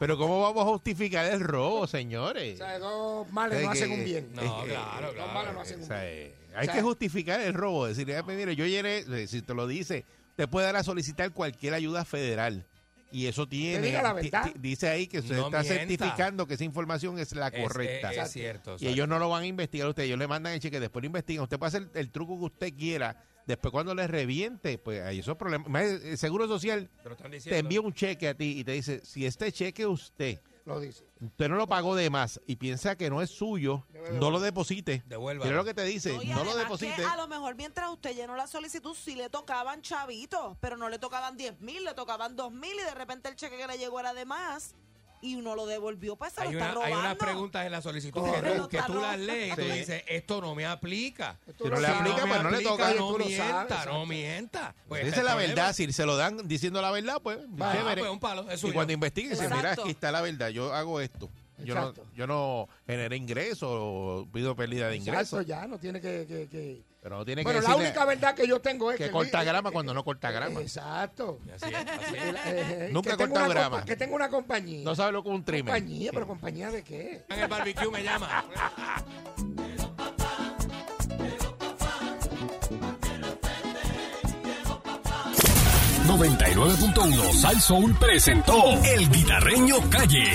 Pero 0.00 0.16
¿cómo 0.16 0.40
vamos 0.40 0.62
a 0.64 0.68
justificar 0.70 1.26
el 1.26 1.40
robo, 1.40 1.80
O 1.80 1.86
señores? 1.86 2.58
sea, 2.58 2.78
dos 2.78 3.30
males 3.30 3.62
no 3.62 3.70
que- 3.70 3.78
hacen 3.78 3.92
un 3.92 4.04
bien. 4.04 4.32
No, 4.32 4.64
claro, 4.64 5.06
Dos 5.08 5.14
claro. 5.16 5.32
males 5.32 5.52
no 5.54 5.60
hacen 5.60 5.78
O 5.78 5.82
un 5.82 5.86
sea, 5.88 6.00
bien. 6.02 6.12
eh, 6.14 6.34
hay 6.56 6.64
sea, 6.66 6.74
que 6.74 6.82
justificar 6.82 7.40
el 7.40 7.54
robo, 7.54 7.86
decirle, 7.86 8.16
"Ah, 8.16 8.22
mire, 8.26 8.56
yo 8.56 8.64
llené, 8.66 8.98
eh, 8.98 9.26
si 9.26 9.42
te 9.42 9.54
lo 9.54 9.66
dice, 9.66 10.04
te 10.36 10.48
puede 10.48 10.66
dar 10.66 10.76
a 10.76 10.82
solicitar 10.82 11.30
cualquier 11.32 11.74
ayuda 11.74 12.04
federal. 12.04 12.64
Y 13.10 13.26
eso 13.26 13.48
tiene, 13.48 13.86
diga 13.86 14.02
la 14.02 14.12
verdad. 14.12 14.52
dice 14.58 14.88
ahí 14.88 15.06
que 15.06 15.22
se 15.22 15.32
No 15.34 15.46
está 15.46 15.62
mienta. 15.62 15.78
certificando 15.78 16.46
que 16.46 16.54
esa 16.54 16.64
información 16.64 17.18
es 17.18 17.34
la 17.34 17.48
Es- 17.48 17.62
correcta. 17.62 18.12
Es, 18.12 18.18
es 18.18 18.30
cierto. 18.32 18.76
Y 18.78 18.86
ellos 18.88 19.08
no 19.08 19.18
lo 19.18 19.28
van 19.30 19.44
a 19.44 19.46
investigar 19.46 19.86
a 19.86 19.90
usted, 19.90 20.02
ellos 20.02 20.18
le 20.18 20.26
mandan 20.28 20.52
el 20.52 20.60
cheque, 20.60 20.78
después 20.78 21.02
lo 21.02 21.06
investigan. 21.06 21.42
Usted 21.44 21.58
puede 21.58 21.68
hacer 21.68 21.90
el 21.94 22.10
truco 22.10 22.38
que 22.38 22.44
usted 22.44 22.74
quiera, 22.76 23.22
después 23.46 23.72
cuando 23.72 23.94
le 23.94 24.06
reviente, 24.06 24.76
pues 24.76 25.00
hay 25.02 25.20
esos 25.20 25.36
problemas. 25.36 25.82
El 25.82 26.18
Seguro 26.18 26.46
Social 26.46 26.90
Te 27.44 27.58
envía 27.58 27.80
un 27.80 27.94
cheque 27.94 28.28
a 28.28 28.34
ti 28.34 28.58
y 28.58 28.64
te 28.64 28.72
dice, 28.72 29.00
si 29.04 29.24
este 29.24 29.50
cheque 29.52 29.86
usted, 29.86 30.40
Lo 30.68 30.80
dice. 30.80 31.04
usted 31.20 31.48
no 31.48 31.56
lo 31.56 31.66
pagó 31.66 31.96
de 31.96 32.10
más 32.10 32.40
y 32.46 32.56
piensa 32.56 32.96
que 32.96 33.08
no 33.10 33.22
es 33.22 33.30
suyo, 33.30 33.86
no 34.12 34.30
lo 34.30 34.38
deposite. 34.38 35.02
Devuélvalo. 35.06 35.46
Mira 35.50 35.56
lo 35.56 35.64
que 35.64 35.74
te 35.74 35.84
dice, 35.84 36.12
No, 36.14 36.22
y 36.22 36.26
no 36.26 36.44
lo 36.44 36.54
deposite. 36.56 36.94
que 36.94 37.04
a 37.04 37.16
lo 37.16 37.26
mejor 37.26 37.54
mientras 37.54 37.90
usted 37.90 38.14
llenó 38.14 38.36
la 38.36 38.46
solicitud 38.46 38.94
sí 38.94 39.14
le 39.14 39.30
tocaban 39.30 39.80
chavitos, 39.82 40.56
pero 40.60 40.76
no 40.76 40.88
le 40.88 40.98
tocaban 40.98 41.36
10 41.36 41.60
mil, 41.60 41.84
le 41.84 41.94
tocaban 41.94 42.36
2 42.36 42.52
mil 42.52 42.74
y 42.74 42.82
de 42.84 42.94
repente 42.94 43.28
el 43.28 43.36
cheque 43.36 43.56
que 43.56 43.66
le 43.66 43.78
llegó 43.78 43.98
era 43.98 44.12
de 44.14 44.24
más 44.26 44.74
y 45.20 45.34
uno 45.36 45.54
lo 45.54 45.66
devolvió, 45.66 46.16
pues 46.16 46.32
se 46.32 46.40
Hay, 46.42 46.52
lo 46.52 46.58
una, 46.58 46.68
está 46.68 46.84
hay 46.84 46.92
unas 46.92 47.16
preguntas 47.16 47.66
en 47.66 47.72
la 47.72 47.82
solicitud 47.82 48.22
que 48.22 48.50
tú, 48.50 48.68
que 48.68 48.82
tú 48.86 49.00
las 49.00 49.18
lees 49.18 49.52
y 49.52 49.56
tú 49.56 49.62
dices, 49.62 50.02
esto 50.06 50.40
no 50.40 50.54
me 50.54 50.66
aplica. 50.66 51.36
Si 51.46 51.64
no 51.64 51.70
lo 51.70 51.80
le 51.80 51.86
aplica, 51.88 52.26
pues 52.26 52.42
no 52.42 52.50
le 52.50 52.62
toca. 52.62 52.94
No 52.94 53.12
Tú 53.12 53.18
lo 53.18 53.24
sabes, 53.24 53.38
mienta, 53.38 53.84
no 53.86 54.06
mienta. 54.06 54.74
Pues 54.88 55.04
Dice 55.04 55.10
está 55.16 55.22
la 55.24 55.30
problema. 55.32 55.54
verdad, 55.54 55.72
si 55.74 55.92
se 55.92 56.06
lo 56.06 56.16
dan 56.16 56.46
diciendo 56.48 56.80
la 56.82 56.90
verdad, 56.90 57.20
pues 57.22 57.38
Ah, 57.60 57.94
pues 57.98 58.10
un 58.10 58.20
palo, 58.20 58.50
es 58.50 58.62
y 58.62 58.72
cuando 58.72 58.92
investiguen, 58.92 59.30
dice, 59.32 59.48
mira, 59.48 59.72
aquí 59.72 59.90
está 59.90 60.12
la 60.12 60.20
verdad, 60.20 60.48
yo 60.48 60.72
hago 60.74 61.00
esto. 61.00 61.28
Yo 61.64 61.74
no, 61.74 61.80
Exacto. 61.88 62.06
yo 62.14 62.26
no 62.26 62.68
generé 62.86 63.16
ingresos 63.16 63.68
o 63.70 64.28
pido 64.32 64.54
pérdida 64.54 64.88
de 64.88 64.96
Exacto, 64.96 65.10
ingresos. 65.40 65.46
ya 65.46 65.66
no 65.66 65.78
tiene 65.78 66.00
que... 66.00 66.26
que, 66.26 66.48
que- 66.48 66.82
Pero 67.02 67.16
no 67.18 67.24
tiene 67.24 67.42
Bueno, 67.42 67.60
que 67.60 67.68
la 67.68 67.76
única 67.76 68.04
verdad 68.04 68.34
que 68.34 68.46
yo 68.46 68.60
tengo 68.60 68.90
es 68.92 68.98
que... 68.98 69.04
que 69.06 69.10
corta 69.10 69.42
eh, 69.42 69.44
grama 69.44 69.70
eh, 69.70 69.72
cuando 69.72 69.92
no 69.94 70.04
corta 70.04 70.30
grama. 70.30 70.60
Exacto. 70.60 71.40
Así 71.54 71.72
es, 71.72 71.74
así 71.74 72.14
es. 72.16 72.34
Eh, 72.48 72.86
eh, 72.86 72.90
Nunca 72.92 73.16
una 73.16 73.48
grama. 73.48 73.84
Que 73.84 73.96
tengo 73.96 74.14
una 74.14 74.28
compañía. 74.28 74.84
No 74.84 74.94
sabe 74.94 75.12
lo 75.12 75.22
que 75.22 75.28
es 75.30 75.34
un 75.34 75.44
trimmer. 75.44 75.74
compañía, 75.74 76.10
pero 76.12 76.26
compañía 76.26 76.70
de 76.70 76.82
qué? 76.84 77.24
En 77.28 77.40
el 77.40 77.48
barbecue 77.48 77.90
me 77.90 78.02
llama. 78.02 78.44
99.1 86.08 87.32
Sal 87.34 87.60
Soul 87.60 87.94
presentó 87.98 88.54
El 88.82 89.10
Guitarreño 89.10 89.76
Calle. 89.90 90.30